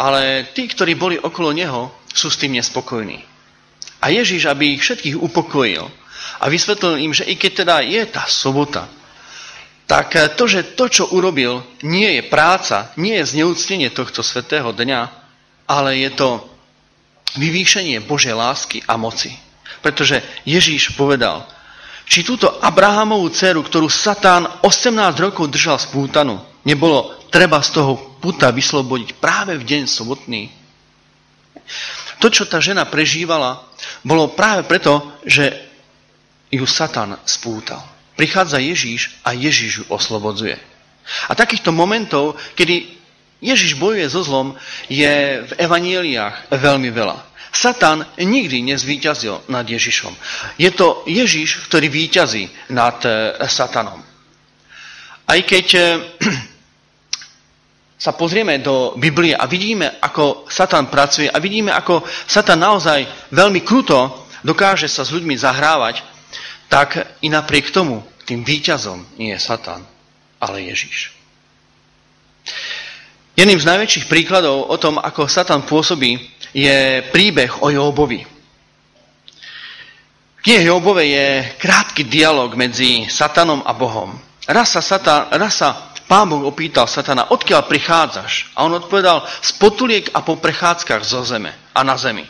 [0.00, 3.20] Ale tí, ktorí boli okolo neho, sú s tým nespokojní.
[4.00, 5.84] A Ježiš, aby ich všetkých upokojil
[6.40, 8.88] a vysvetlil im, že i keď teda je tá sobota,
[9.84, 15.00] tak to, že to, čo urobil, nie je práca, nie je zneúctenie tohto svetého dňa,
[15.68, 16.48] ale je to
[17.36, 19.49] vyvýšenie Božej lásky a moci.
[19.78, 21.46] Pretože Ježíš povedal,
[22.10, 28.18] či túto Abrahamovú dceru, ktorú Satán 18 rokov držal z pútanu, nebolo treba z toho
[28.18, 30.50] puta vyslobodiť práve v deň sobotný.
[32.18, 33.64] To, čo tá žena prežívala,
[34.02, 35.54] bolo práve preto, že
[36.50, 37.80] ju Satan spútal.
[38.18, 40.58] Prichádza Ježíš a Ježíš ju oslobodzuje.
[41.30, 43.00] A takýchto momentov, kedy
[43.40, 44.52] Ježiš bojuje so zlom,
[44.90, 47.29] je v evanieliách veľmi veľa.
[47.50, 50.14] Satan nikdy nezvíťazil nad Ježišom.
[50.56, 53.98] Je to Ježiš, ktorý víťazí nad e, Satanom.
[55.26, 55.80] Aj keď e,
[58.04, 63.60] sa pozrieme do Biblie a vidíme, ako Satan pracuje a vidíme, ako Satan naozaj veľmi
[63.66, 66.00] kruto dokáže sa s ľuďmi zahrávať,
[66.70, 69.82] tak i napriek tomu tým víťazom nie je Satan,
[70.38, 71.19] ale Ježiš.
[73.40, 76.12] Jedným z najväčších príkladov o tom, ako Satan pôsobí,
[76.52, 78.20] je príbeh o Jobovi.
[80.36, 84.12] V knihe Jobove je krátky dialog medzi Satanom a Bohom.
[84.44, 88.52] Raz sa, Satan, raz sa pán Boh opýtal Satana, odkiaľ prichádzaš?
[88.60, 92.28] A on odpovedal, z potuliek a po prechádzkach zo zeme a na zemi.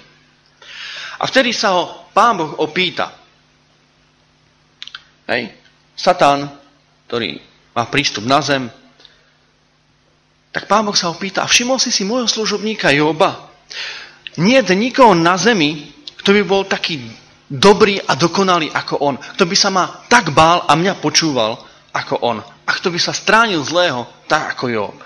[1.18, 3.10] A vtedy sa ho pán Boh opýta.
[5.26, 5.58] Hej,
[5.98, 6.46] Satan,
[7.10, 7.34] ktorý
[7.74, 8.70] má prístup na zem,
[10.50, 13.50] tak pán Boh sa ho pýta, a všimol si si môjho služobníka Joba?
[14.38, 16.98] Nie je nikoho na zemi, kto by bol taký
[17.50, 19.16] dobrý a dokonalý ako on.
[19.18, 21.58] Kto by sa ma tak bál a mňa počúval
[21.90, 22.38] ako on.
[22.42, 24.96] A kto by sa stránil zlého tak ako Job.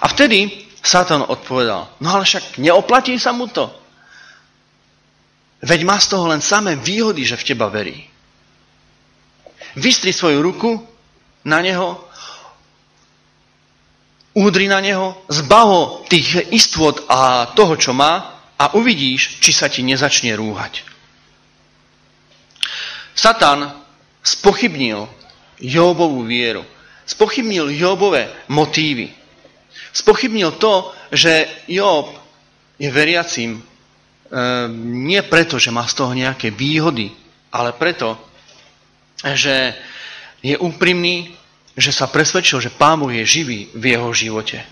[0.00, 3.72] A vtedy Satan odpovedal, no ale však neoplatí sa mu to.
[5.64, 8.04] Veď má z toho len samé výhody, že v teba verí.
[9.80, 10.76] Vystri svoju ruku
[11.48, 12.04] na neho,
[14.34, 19.70] údri na neho, zbav ho tých istôt a toho, čo má a uvidíš, či sa
[19.70, 20.82] ti nezačne rúhať.
[23.14, 23.70] Satan
[24.20, 25.06] spochybnil
[25.62, 26.66] Jobovú vieru.
[27.06, 29.14] Spochybnil Jobové motívy.
[29.94, 32.10] Spochybnil to, že Job
[32.74, 33.62] je veriacím e,
[34.74, 37.14] nie preto, že má z toho nejaké výhody,
[37.54, 38.18] ale preto,
[39.22, 39.78] že
[40.42, 41.38] je úprimný,
[41.74, 44.62] že sa presvedčil, že Pán Boh je živý v jeho živote.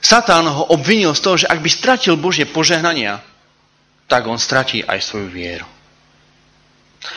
[0.00, 3.24] Satan ho obvinil z toho, že ak by stratil Božie požehnania,
[4.04, 5.68] tak on stratí aj svoju vieru.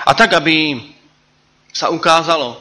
[0.08, 0.80] A tak, aby
[1.72, 2.60] sa ukázalo,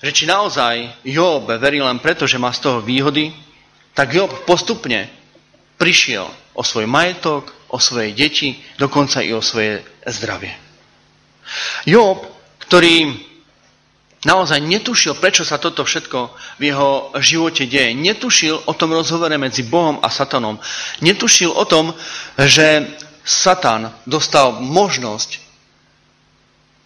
[0.00, 3.32] že či naozaj Job verí len preto, že má z toho výhody,
[3.96, 5.08] tak Job postupne
[5.80, 10.52] prišiel o svoj majetok, o svoje deti, dokonca i o svoje zdravie.
[11.88, 12.24] Job,
[12.60, 13.24] ktorý
[14.26, 17.94] naozaj netušil, prečo sa toto všetko v jeho živote deje.
[17.94, 20.58] Netušil o tom rozhovore medzi Bohom a Satanom.
[20.98, 21.94] Netušil o tom,
[22.34, 22.90] že
[23.22, 25.38] Satan dostal možnosť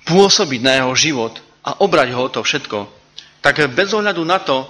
[0.05, 1.35] pôsobiť na jeho život
[1.65, 2.89] a obrať ho o to všetko,
[3.41, 4.69] tak bez ohľadu na to,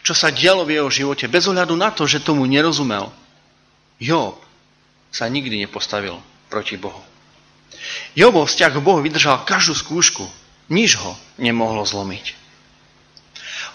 [0.00, 3.12] čo sa dialo v jeho živote, bez ohľadu na to, že tomu nerozumel,
[3.96, 4.36] Job
[5.08, 6.20] sa nikdy nepostavil
[6.52, 7.00] proti Bohu.
[8.12, 10.24] Jobov vzťah k Bohu vydržal každú skúšku.
[10.66, 12.46] Nič ho nemohlo zlomiť.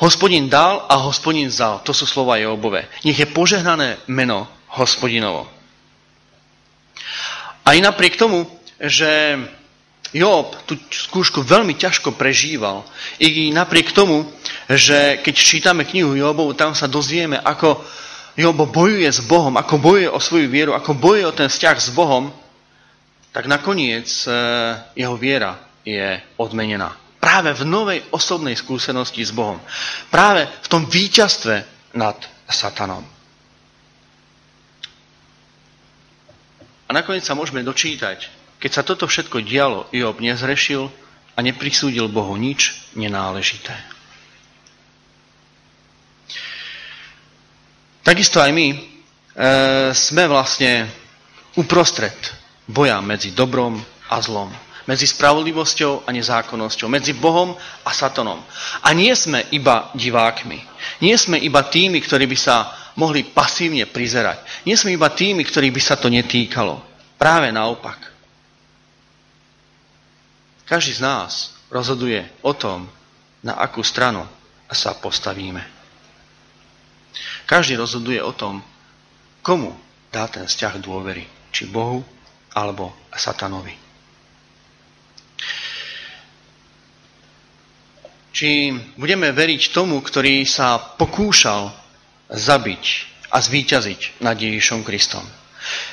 [0.01, 1.85] Hospodin dal a hospodin vzal.
[1.85, 2.89] To sú slova Jobové.
[3.05, 5.45] Nech je požehnané meno hospodinovo.
[7.61, 8.49] A i napriek tomu,
[8.81, 9.37] že
[10.11, 12.83] Job tú skúšku veľmi ťažko prežíval.
[13.21, 14.27] I napriek tomu,
[14.67, 17.79] že keď čítame knihu Jobov, tam sa dozvieme, ako
[18.35, 21.89] Job bojuje s Bohom, ako bojuje o svoju vieru, ako bojuje o ten vzťah s
[21.95, 22.33] Bohom,
[23.31, 24.31] tak nakoniec e,
[24.99, 26.97] jeho viera je odmenená.
[27.21, 29.61] Práve v novej osobnej skúsenosti s Bohom.
[30.09, 31.55] Práve v tom víťazstve
[31.93, 32.17] nad
[32.49, 33.05] Satanom.
[36.85, 38.27] A nakoniec sa môžeme dočítať,
[38.59, 40.91] keď sa toto všetko dialo, Job nezrešil
[41.33, 43.71] a neprisúdil Bohu nič nenáležité.
[48.01, 48.77] Takisto aj my e,
[49.95, 50.89] sme vlastne
[51.55, 52.17] uprostred
[52.67, 53.79] boja medzi dobrom
[54.11, 54.51] a zlom.
[54.91, 56.91] Medzi spravodlivosťou a nezákonnosťou.
[56.91, 57.55] Medzi Bohom
[57.87, 58.43] a Satanom.
[58.83, 60.59] A nie sme iba divákmi.
[60.99, 64.67] Nie sme iba tými, ktorí by sa mohli pasívne prizerať.
[64.67, 66.83] Nie sme iba tými, ktorých by sa to netýkalo.
[67.15, 68.03] Práve naopak.
[70.67, 72.91] Každý z nás rozhoduje o tom,
[73.47, 74.27] na akú stranu
[74.67, 75.63] sa postavíme.
[77.47, 78.59] Každý rozhoduje o tom,
[79.39, 79.71] komu
[80.11, 81.23] dá ten vzťah dôvery.
[81.51, 82.03] Či Bohu,
[82.51, 83.80] alebo Satanovi.
[88.41, 91.69] Či budeme veriť tomu, ktorý sa pokúšal
[92.25, 92.85] zabiť
[93.29, 95.21] a zvíťaziť nad Ježišom Kristom.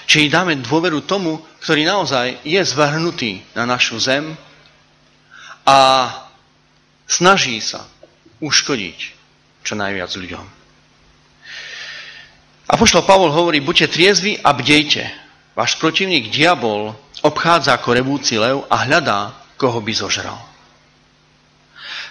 [0.08, 4.32] Či dáme dôveru tomu, ktorý naozaj je zvrhnutý na našu zem,
[5.68, 6.08] a
[7.04, 7.84] snaží sa
[8.40, 8.98] uškodiť
[9.60, 10.46] čo najviac ľuďom.
[12.64, 15.04] A poštol Pavol hovorí, buďte triezvi a bdejte.
[15.52, 20.47] Váš protivník diabol obchádza ako revúci lev a hľadá, koho by zožral.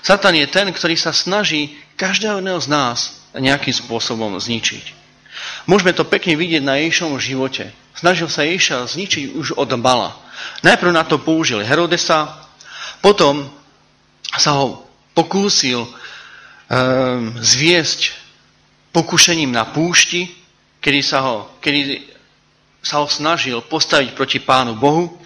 [0.07, 4.95] Satan je ten, ktorý sa snaží každého z nás nejakým spôsobom zničiť.
[5.67, 7.75] Môžeme to pekne vidieť na Ježišovom živote.
[7.91, 10.15] Snažil sa Ježiša zničiť už od mala.
[10.63, 12.39] Najprv na to použil Herodesa,
[13.03, 13.51] potom
[14.31, 15.91] sa ho pokúsil um,
[17.43, 18.15] zviesť
[18.95, 20.31] pokušením na púšti,
[20.79, 22.07] kedy sa, ho, kedy
[22.79, 25.19] sa ho snažil postaviť proti Pánu Bohu,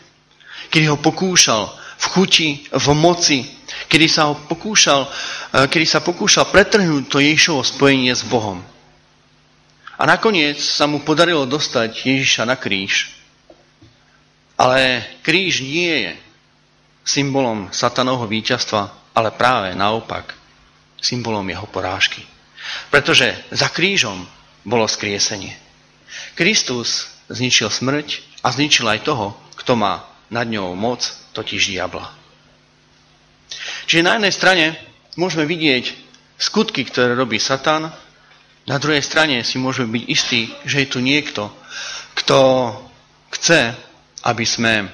[0.73, 1.69] kedy ho pokúšal
[2.01, 3.61] v chuti, v moci,
[3.91, 8.63] kedy sa ho pokúšal, uh, kedy sa pokúšal pretrhnúť to Ježišovo spojenie s Bohom.
[9.99, 13.13] A nakoniec sa mu podarilo dostať Ježiša na kríž.
[14.55, 16.11] Ale kríž nie je
[17.05, 20.33] symbolom satanovho víťazstva, ale práve naopak
[20.97, 22.25] symbolom jeho porážky.
[22.89, 24.25] Pretože za krížom
[24.65, 25.57] bolo skriesenie.
[26.37, 32.20] Kristus zničil smrť a zničil aj toho, kto má nad ňou moc, totiž diabla.
[33.91, 34.65] Čiže na jednej strane
[35.19, 35.91] môžeme vidieť
[36.39, 37.91] skutky, ktoré robí Satan,
[38.63, 41.51] na druhej strane si môžeme byť istí, že je tu niekto,
[42.15, 42.71] kto
[43.35, 43.75] chce,
[44.23, 44.87] aby sme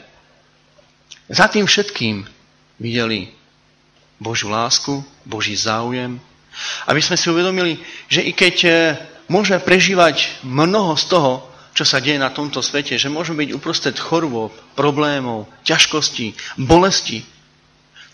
[1.30, 2.26] za tým všetkým
[2.82, 3.30] videli
[4.18, 6.18] Božiu lásku, Boží záujem,
[6.90, 7.78] aby sme si uvedomili,
[8.10, 8.70] že i keď e,
[9.30, 11.46] môžeme prežívať mnoho z toho,
[11.78, 17.37] čo sa deje na tomto svete, že môžeme byť uprostred chorôb, problémov, ťažkostí, bolesti,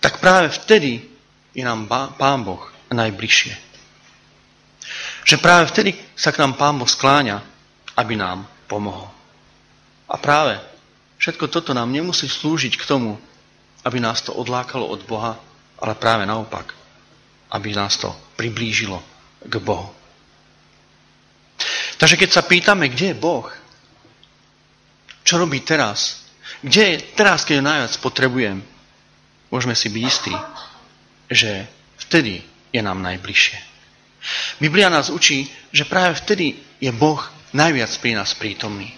[0.03, 0.99] tak práve vtedy
[1.55, 1.87] je nám
[2.19, 2.59] Pán Boh
[2.91, 3.55] najbližšie.
[5.23, 7.39] Že práve vtedy sa k nám Pán Boh skláňa,
[7.95, 9.07] aby nám pomohol.
[10.11, 10.59] A práve
[11.23, 13.15] všetko toto nám nemusí slúžiť k tomu,
[13.87, 15.39] aby nás to odlákalo od Boha,
[15.79, 16.75] ale práve naopak,
[17.55, 18.99] aby nás to priblížilo
[19.39, 19.87] k Bohu.
[21.95, 23.47] Takže keď sa pýtame, kde je Boh,
[25.23, 26.27] čo robí teraz,
[26.59, 28.72] kde je teraz, keď ho najviac potrebujem,
[29.53, 30.33] môžeme si byť istí,
[31.29, 31.69] že
[32.01, 32.41] vtedy
[32.73, 33.61] je nám najbližšie.
[34.57, 37.21] Biblia nás učí, že práve vtedy je Boh
[37.53, 38.89] najviac pri nás prítomný.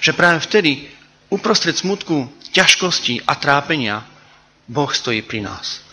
[0.00, 0.88] Že práve vtedy,
[1.28, 2.24] uprostred smutku,
[2.56, 4.08] ťažkosti a trápenia,
[4.64, 5.84] Boh stojí pri nás.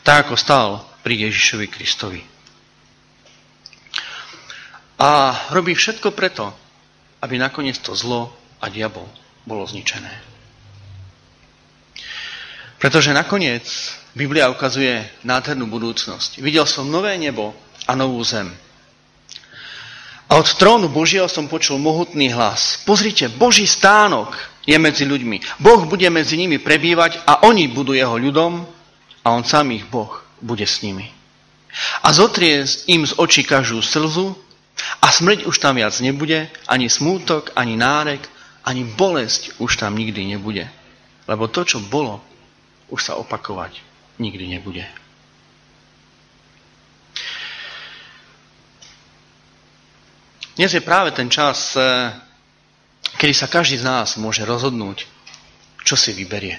[0.00, 0.68] Tak ako stál
[1.04, 2.22] pri Ježišovi Kristovi.
[4.96, 5.10] A
[5.52, 6.56] robí všetko preto,
[7.20, 8.32] aby nakoniec to zlo
[8.64, 9.04] a diabol
[9.44, 10.35] bolo zničené.
[12.76, 13.64] Pretože nakoniec
[14.16, 16.40] Biblia ukazuje nádhernú budúcnosť.
[16.40, 17.56] Videl som nové nebo
[17.88, 18.48] a novú zem.
[20.26, 22.82] A od trónu Božieho som počul mohutný hlas.
[22.82, 24.34] Pozrite, Boží stánok
[24.66, 25.62] je medzi ľuďmi.
[25.62, 28.66] Boh bude medzi nimi prebývať a oni budú jeho ľudom
[29.22, 30.10] a on sám ich Boh
[30.42, 31.06] bude s nimi.
[32.02, 34.34] A zotrie im z očí každú slzu
[34.98, 38.26] a smrť už tam viac nebude, ani smútok, ani nárek,
[38.66, 40.66] ani bolesť už tam nikdy nebude.
[41.30, 42.25] Lebo to, čo bolo,
[42.90, 43.82] už sa opakovať
[44.18, 44.84] nikdy nebude.
[50.56, 52.16] Dnes je práve ten čas, eh,
[53.20, 55.04] kedy sa každý z nás môže rozhodnúť,
[55.84, 56.56] čo si vyberie.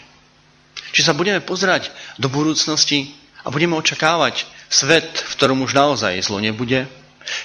[0.93, 1.89] Či sa budeme pozerať
[2.21, 3.09] do budúcnosti
[3.41, 6.86] a budeme očakávať svet, v ktorom už naozaj zlo nebude,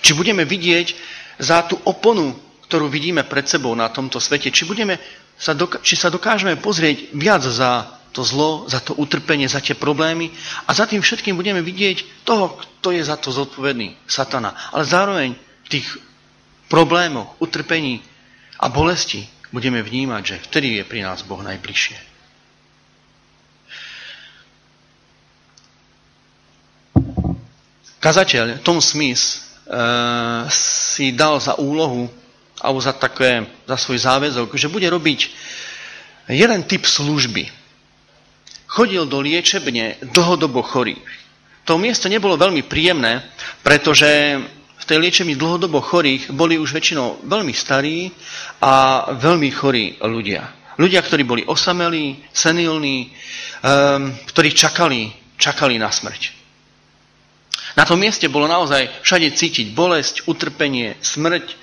[0.04, 0.92] či budeme vidieť
[1.40, 2.36] za tú oponu,
[2.68, 5.00] ktorú vidíme pred sebou na tomto svete, či, budeme
[5.40, 10.30] sa či sa dokážeme pozrieť viac za to zlo, za to utrpenie, za tie problémy
[10.68, 14.52] a za tým všetkým budeme vidieť toho, kto je za to zodpovedný, satana.
[14.70, 15.34] Ale zároveň
[15.64, 15.86] v tých
[16.68, 18.04] problémoch, utrpení
[18.60, 21.96] a bolesti budeme vnímať, že vtedy je pri nás Boh najbližšie.
[28.02, 32.10] Kazateľ Tom Smith Eh, si dal za úlohu
[32.60, 35.32] alebo za, také, za svoj záväzok, že bude robiť
[36.28, 37.61] jeden typ služby.
[38.72, 41.04] Chodil do liečebne dlhodobo chorých.
[41.68, 43.20] To miesto nebolo veľmi príjemné,
[43.60, 44.08] pretože
[44.82, 48.08] v tej liečebni dlhodobo chorých boli už väčšinou veľmi starí
[48.64, 50.42] a veľmi chorí ľudia.
[50.80, 53.12] Ľudia, ktorí boli osamelí, senilní,
[53.60, 56.32] um, ktorí čakali, čakali na smrť.
[57.76, 61.56] Na tom mieste bolo naozaj všade cítiť bolesť, utrpenie, smrť,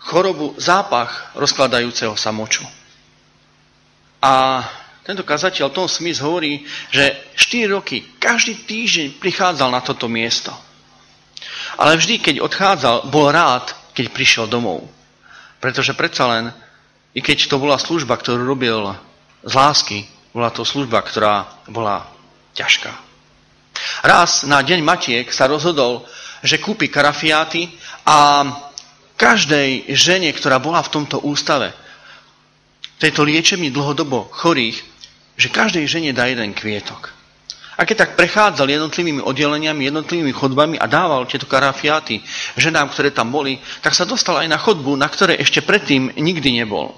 [0.00, 2.64] chorobu, zápach rozkladajúceho sa moču.
[4.24, 4.64] A
[5.04, 10.48] tento kazateľ Tom Smith hovorí, že 4 roky, každý týždeň prichádzal na toto miesto.
[11.76, 14.88] Ale vždy, keď odchádzal, bol rád, keď prišiel domov.
[15.60, 16.44] Pretože predsa len,
[17.12, 18.80] i keď to bola služba, ktorú robil
[19.44, 22.08] z lásky, bola to služba, ktorá bola
[22.56, 22.90] ťažká.
[24.08, 26.08] Raz na deň Matiek sa rozhodol,
[26.40, 27.68] že kúpi karafiáty
[28.08, 28.48] a
[29.20, 31.76] každej žene, ktorá bola v tomto ústave,
[32.98, 34.93] tejto liečební dlhodobo chorých,
[35.34, 37.14] že každej žene dá jeden kvietok.
[37.74, 42.22] A keď tak prechádzal jednotlivými oddeleniami, jednotlivými chodbami a dával tieto karafiáty
[42.54, 46.62] ženám, ktoré tam boli, tak sa dostal aj na chodbu, na ktorej ešte predtým nikdy
[46.62, 46.94] nebol.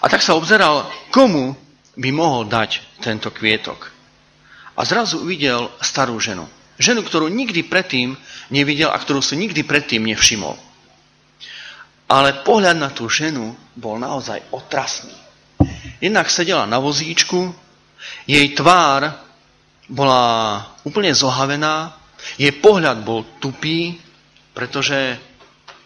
[0.00, 1.52] A tak sa obzeral, komu
[2.00, 3.92] by mohol dať tento kvietok
[4.74, 6.48] a zrazu uvidel starú ženu.
[6.80, 8.18] Ženu, ktorú nikdy predtým
[8.50, 10.58] nevidel a ktorú si nikdy predtým nevšimol.
[12.10, 15.23] Ale pohľad na tú ženu bol naozaj otrasný.
[16.00, 17.54] Jednak sedela na vozíčku,
[18.26, 19.14] jej tvár
[19.88, 20.24] bola
[20.84, 21.94] úplne zohavená,
[22.40, 24.00] jej pohľad bol tupý,
[24.56, 25.18] pretože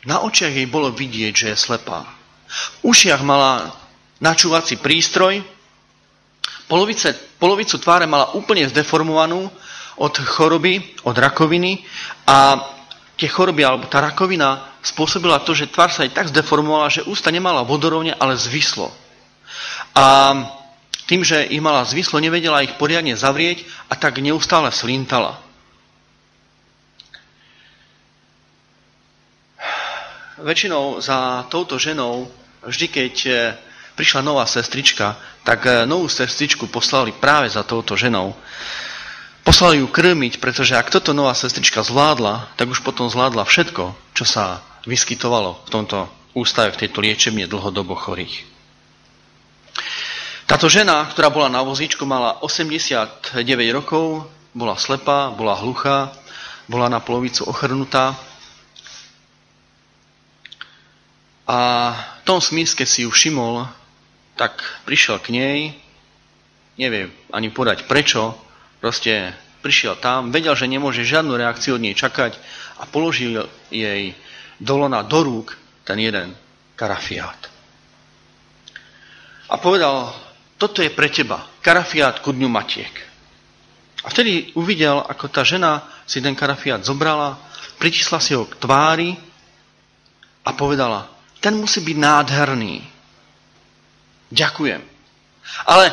[0.07, 2.07] na očiach jej bolo vidieť, že je slepá.
[2.83, 3.75] V ušiach mala
[4.23, 5.43] načúvací prístroj,
[6.69, 9.49] Polovice, polovicu tváre mala úplne zdeformovanú
[9.97, 11.81] od choroby, od rakoviny
[12.29, 12.61] a
[13.17, 17.33] tie choroby, alebo tá rakovina spôsobila to, že tvár sa aj tak zdeformovala, že ústa
[17.33, 18.93] nemala vodorovne, ale zvislo.
[19.95, 20.37] A
[21.09, 25.41] tým, že ich mala zvislo, nevedela ich poriadne zavrieť a tak neustále slintala.
[30.39, 32.31] Väčšinou za touto ženou,
[32.63, 33.15] vždy keď
[33.99, 38.39] prišla nová sestrička, tak eh, novú sestričku poslali práve za touto ženou.
[39.43, 44.25] Poslali ju krmiť, pretože ak toto nová sestrička zvládla, tak už potom zvládla všetko, čo
[44.29, 48.58] sa vyskytovalo v tomto ústave v tejto liečebne dlhodobo chorých.
[50.49, 53.37] Táto žena, ktorá bola na vozíčku, mala 89
[53.69, 54.25] rokov,
[54.57, 56.09] bola slepá, bola hluchá,
[56.65, 58.17] bola na polovicu ochrnutá.
[61.45, 61.61] A
[62.25, 63.69] tom smysle, keď si ju všimol,
[64.41, 64.57] tak
[64.89, 65.59] prišiel k nej,
[66.81, 68.33] nevie ani podať prečo,
[68.81, 72.41] proste prišiel tam, vedel, že nemôže žiadnu reakciu od nej čakať
[72.81, 74.17] a položil jej
[74.57, 76.33] dolona do rúk ten jeden
[76.73, 77.37] karafiát.
[79.53, 80.28] A povedal,
[80.59, 82.91] toto je pre teba, karafiát ku dňu matiek.
[84.03, 87.39] A vtedy uvidel, ako tá žena si ten karafiát zobrala,
[87.79, 89.15] pritisla si ho k tvári
[90.43, 91.07] a povedala,
[91.39, 92.83] ten musí byť nádherný.
[94.35, 94.83] Ďakujem.
[95.65, 95.87] Ale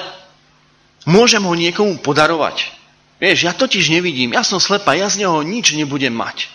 [1.08, 2.74] môžem ho niekomu podarovať.
[3.22, 6.52] Vieš, ja totiž nevidím, ja som slepá, ja z neho nič nebudem mať.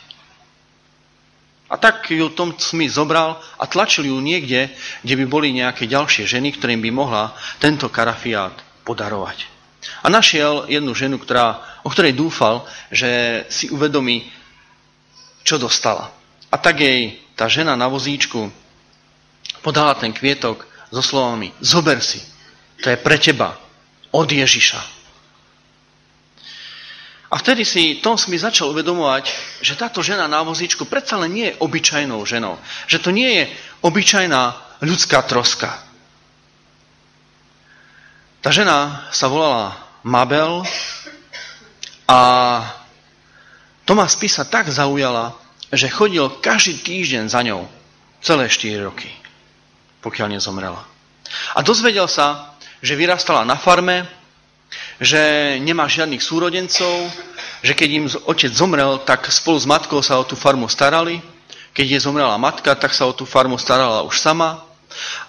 [1.70, 4.74] A tak ju Tom Smith zobral a tlačil ju niekde,
[5.06, 7.30] kde by boli nejaké ďalšie ženy, ktorým by mohla
[7.62, 8.52] tento karafiát
[8.82, 9.46] podarovať.
[10.02, 14.28] A našiel jednu ženu, ktorá, o ktorej dúfal, že si uvedomí,
[15.46, 16.12] čo dostala.
[16.50, 18.50] A tak jej tá žena na vozíčku
[19.64, 22.20] podala ten kvietok so slovami Zober si,
[22.82, 23.56] to je pre teba,
[24.10, 24.99] od Ježiša.
[27.30, 29.30] A vtedy si Tom Smith začal uvedomovať,
[29.62, 32.58] že táto žena na vozíčku predsa len nie je obyčajnou ženou.
[32.90, 33.44] Že to nie je
[33.86, 34.42] obyčajná
[34.82, 35.70] ľudská troska.
[38.42, 40.66] Tá žena sa volala Mabel
[42.10, 42.18] a
[43.86, 45.38] Tomás Pisa tak zaujala,
[45.70, 47.70] že chodil každý týždeň za ňou
[48.18, 49.10] celé 4 roky,
[50.02, 50.82] pokiaľ nezomrela.
[51.54, 54.08] A dozvedel sa, že vyrastala na farme,
[55.00, 57.08] že nemá žiadnych súrodencov,
[57.64, 61.24] že keď im otec zomrel, tak spolu s matkou sa o tú farmu starali.
[61.72, 64.60] Keď je zomrela matka, tak sa o tú farmu starala už sama.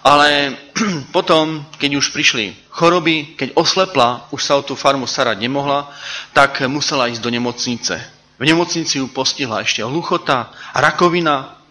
[0.04, 0.52] Ale
[1.16, 5.88] potom, keď už prišli choroby, keď oslepla, už sa o tú farmu starať nemohla,
[6.36, 7.96] tak musela ísť do nemocnice.
[8.36, 11.62] V nemocnici ju postihla ešte hluchota, rakovina,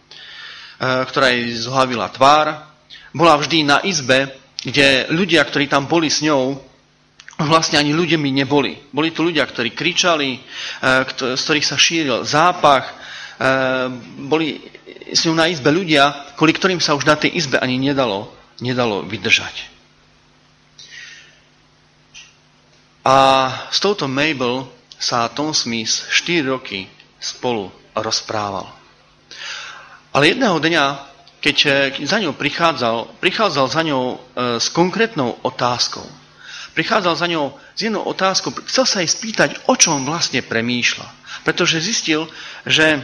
[0.80, 2.66] e, ktorá jej zhlavila tvár.
[3.12, 4.32] Bola vždy na izbe,
[4.64, 6.71] kde ľudia, ktorí tam boli s ňou,
[7.48, 8.78] vlastne ani ľuďmi neboli.
[8.92, 10.40] Boli to ľudia, ktorí kričali, e,
[11.38, 12.94] z ktorých sa šíril zápach, e,
[14.26, 14.62] boli
[15.12, 18.32] s ňou na izbe ľudia, kvôli ktorým sa už na tej izbe ani nedalo,
[18.62, 19.72] nedalo vydržať.
[23.02, 23.18] A
[23.74, 24.70] s touto Mabel
[25.02, 26.86] sa Tom Smith 4 roky
[27.18, 28.70] spolu rozprával.
[30.14, 30.84] Ale jedného dňa,
[31.42, 31.58] keď
[32.06, 34.18] za ňou prichádzal, prichádzal za ňou e,
[34.62, 36.21] s konkrétnou otázkou
[36.74, 41.08] prichádzal za ňou s jednou otázkou, chcel sa jej spýtať, o čom vlastne premýšľa.
[41.44, 42.28] Pretože zistil,
[42.68, 43.02] že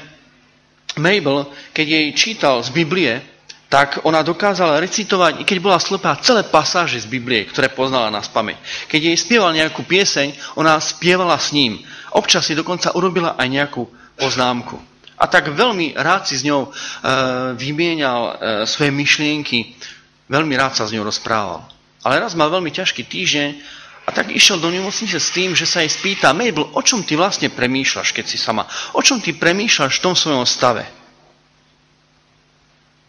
[0.97, 3.22] Mabel, keď jej čítal z Biblie,
[3.68, 8.24] tak ona dokázala recitovať, i keď bola slepá, celé pasáže z Biblie, ktoré poznala na
[8.24, 8.55] spameť.
[8.88, 11.84] Keď jej spieval nejakú pieseň, ona spievala s ním.
[12.15, 13.84] Občas si dokonca urobila aj nejakú
[14.15, 14.80] poznámku.
[15.20, 16.72] A tak veľmi rád si s ňou e,
[17.59, 18.34] vymienial e,
[18.70, 19.76] svoje myšlienky,
[20.32, 21.65] veľmi rád sa s ňou rozprával.
[22.07, 23.49] Ale raz mal veľmi ťažký týždeň
[24.07, 27.19] a tak išiel do nemocnice s tým, že sa jej spýta, Mabel, o čom ty
[27.19, 28.63] vlastne premýšľaš, keď si sama?
[28.95, 30.87] O čom ty premýšľaš v tom svojom stave?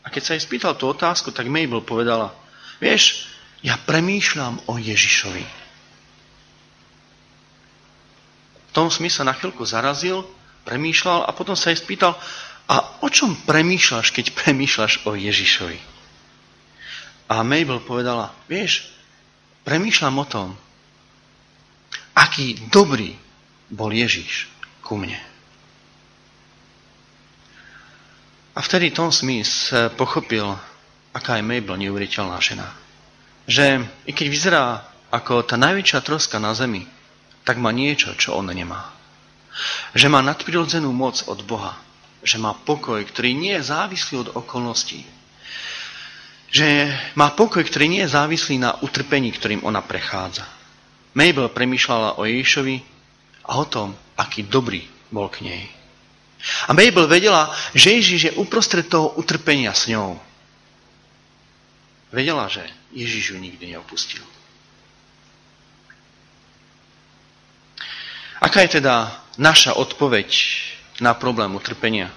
[0.03, 2.35] A keď sa jej spýtal tú otázku, tak Mabel povedala,
[2.83, 3.31] vieš,
[3.63, 5.47] ja premýšľam o Ježišovi.
[8.67, 10.27] V tom smysle na chvíľku zarazil,
[10.67, 12.19] premýšľal a potom sa jej spýtal,
[12.67, 15.98] a o čom premýšľaš, keď premýšľaš o Ježišovi?
[17.29, 18.89] A Mabel povedala, vieš,
[19.69, 20.49] premýšľam o tom,
[22.17, 23.13] aký dobrý
[23.69, 24.49] bol Ježíš
[24.81, 25.21] ku mne.
[28.57, 30.57] A vtedy Tom Smith pochopil,
[31.13, 32.73] aká je Mabel neuveriteľná žena.
[33.45, 34.65] Že i keď vyzerá
[35.13, 36.89] ako tá najväčšia troska na zemi,
[37.45, 38.89] tak má niečo, čo on nemá.
[39.93, 41.77] Že má nadprirodzenú moc od Boha.
[42.25, 45.18] Že má pokoj, ktorý nie je závislý od okolností
[46.49, 50.49] že má pokoj, ktorý nie je závislý na utrpení, ktorým ona prechádza.
[51.13, 52.77] Mabel premýšľala o Ježišovi
[53.49, 55.65] a o tom, aký dobrý bol k nej.
[56.69, 60.17] A Mabel vedela, že Ježiš je uprostred toho utrpenia s ňou.
[62.09, 62.65] Vedela, že
[62.97, 64.25] Ježiš ju nikdy neopustil.
[68.39, 70.31] Aká je teda naša odpoveď
[71.03, 72.15] na problém utrpenia?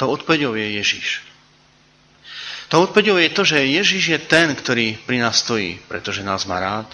[0.00, 1.31] To odpoveďou je Ježiš.
[2.72, 6.56] To odpovedou je to, že Ježiš je ten, ktorý pri nás stojí, pretože nás má
[6.56, 6.88] rád.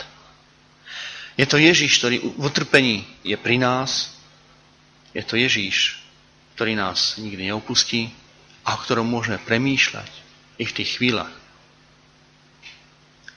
[1.38, 4.10] Je to Ježiš, ktorý v utrpení je pri nás.
[5.14, 6.02] Je to Ježiš,
[6.58, 8.10] ktorý nás nikdy neopustí.
[8.66, 10.10] a o ktorom môžeme premýšľať
[10.60, 11.32] i v tých chvíľach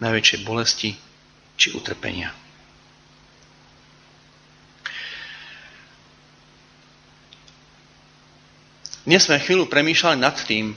[0.02, 0.98] najväčšej bolesti
[1.56, 2.34] či utrpenia.
[9.06, 10.76] Dnes sme chvíľu premýšľali nad tým,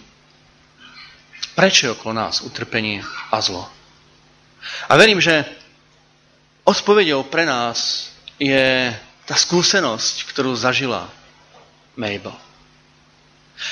[1.54, 3.00] prečo je okolo nás utrpenie
[3.30, 3.64] a zlo.
[4.90, 5.46] A verím, že
[6.66, 8.90] odpovedou pre nás je
[9.24, 11.08] tá skúsenosť, ktorú zažila
[11.96, 12.34] Mabel.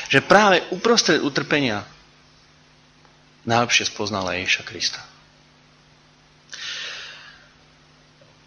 [0.08, 1.82] Že práve uprostred utrpenia
[3.42, 5.02] najlepšie spoznala Ježiša Krista.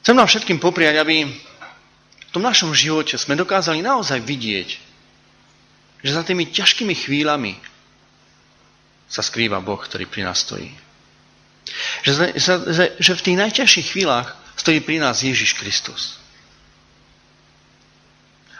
[0.02, 4.86] Chcem nám všetkým popriať, aby v tom našom živote sme dokázali naozaj vidieť
[6.06, 7.58] že za tými ťažkými chvíľami
[9.06, 10.70] sa skrýva Boh, ktorý pri nás stojí.
[12.06, 12.38] Že,
[13.02, 16.22] že, v tých najťažších chvíľach stojí pri nás Ježiš Kristus.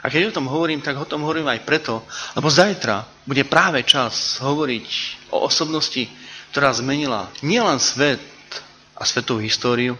[0.02, 2.06] A keď o tom hovorím, tak o tom hovorím aj preto,
[2.38, 4.86] lebo zajtra bude práve čas hovoriť
[5.34, 6.06] o osobnosti,
[6.54, 8.22] ktorá zmenila nielen svet
[8.94, 9.98] a svetovú históriu,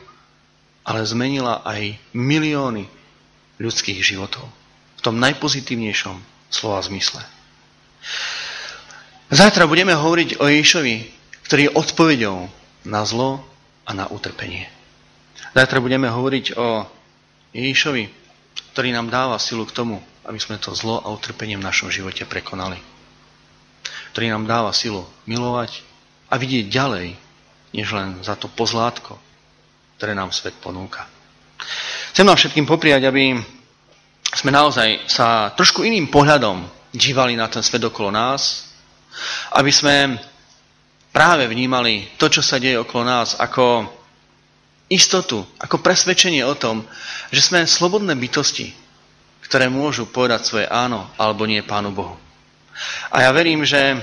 [0.87, 2.87] ale zmenila aj milióny
[3.59, 4.47] ľudských životov.
[4.97, 6.23] V tom najpozitívnejšom
[6.55, 7.21] slova zmysle.
[9.27, 10.95] Zajtra budeme hovoriť o Ježišovi,
[11.51, 12.47] ktorý je odpovedou
[12.87, 13.43] na zlo
[13.83, 14.71] a na utrpenie.
[15.51, 16.87] Zajtra budeme hovoriť o
[17.51, 18.07] Ježišovi,
[18.71, 22.23] ktorý nám dáva silu k tomu, aby sme to zlo a utrpenie v našom živote
[22.23, 22.79] prekonali.
[24.15, 25.83] Ktorý nám dáva silu milovať
[26.31, 27.19] a vidieť ďalej,
[27.75, 29.19] než len za to pozlátko,
[29.99, 31.11] ktoré nám svet ponúka.
[32.15, 33.43] Chcem vám všetkým popriať, aby
[34.39, 36.63] sme naozaj sa trošku iným pohľadom
[36.95, 38.67] dívali na ten svet okolo nás,
[39.57, 40.21] aby sme
[41.13, 43.89] práve vnímali to, čo sa deje okolo nás, ako
[44.93, 46.85] istotu, ako presvedčenie o tom,
[47.33, 48.71] že sme slobodné bytosti,
[49.47, 52.15] ktoré môžu povedať svoje áno alebo nie Pánu Bohu.
[53.11, 53.97] A ja verím, že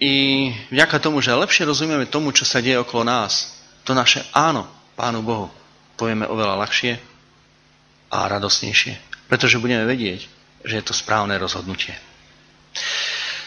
[0.00, 4.66] i vďaka tomu, že lepšie rozumieme tomu, čo sa deje okolo nás, to naše áno
[4.96, 5.48] Pánu Bohu
[5.96, 6.92] povieme oveľa ľahšie
[8.12, 9.26] a radosnejšie.
[9.26, 10.28] Pretože budeme vedieť,
[10.62, 11.96] že je to správne rozhodnutie.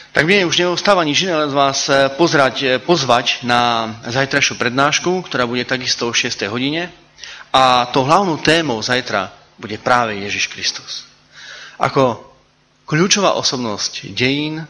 [0.10, 5.30] Tak mne už neostáva nič iné, len vás eh, pozrať, eh, pozvať na zajtrajšiu prednášku,
[5.30, 6.49] ktorá bude takisto o 6.
[6.49, 6.90] hodine.
[7.53, 9.30] A to hlavnou témou zajtra
[9.61, 11.06] bude práve Ježiš Kristus.
[11.77, 12.26] Ako
[12.90, 14.65] kľúčová osobnosť dejín,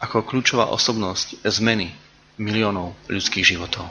[0.00, 1.92] ako kľúčová osobnosť zmeny
[2.40, 3.84] miliónov ľudských životov.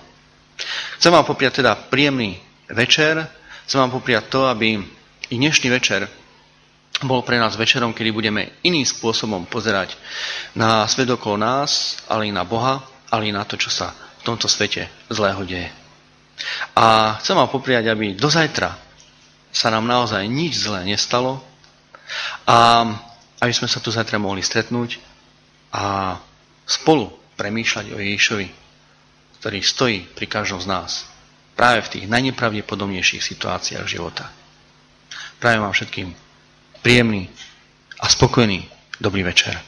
[0.97, 3.29] Chcem vám popriať teda príjemný večer,
[3.69, 4.81] chcem vám popriať to, aby
[5.29, 6.09] i dnešný večer
[7.05, 9.93] bol pre nás večerom, kedy budeme iným spôsobom pozerať
[10.57, 12.81] na svet okolo nás, ale i na Boha,
[13.13, 15.69] ale i na to, čo sa v tomto svete zlého deje.
[16.73, 18.73] A chcem vám popriať, aby do zajtra
[19.53, 21.41] sa nám naozaj nič zlé nestalo
[22.45, 22.85] a
[23.41, 24.97] aby sme sa tu zajtra mohli stretnúť
[25.73, 26.17] a
[26.65, 28.47] spolu premýšľať o Ježišovi,
[29.41, 31.05] ktorý stojí pri každom z nás
[31.57, 34.29] práve v tých najnepravdepodobnejších situáciách života.
[35.41, 36.26] Prajem vám všetkým
[36.87, 37.27] príjemný
[37.99, 38.63] a spokojný
[39.03, 39.59] dobrý večer.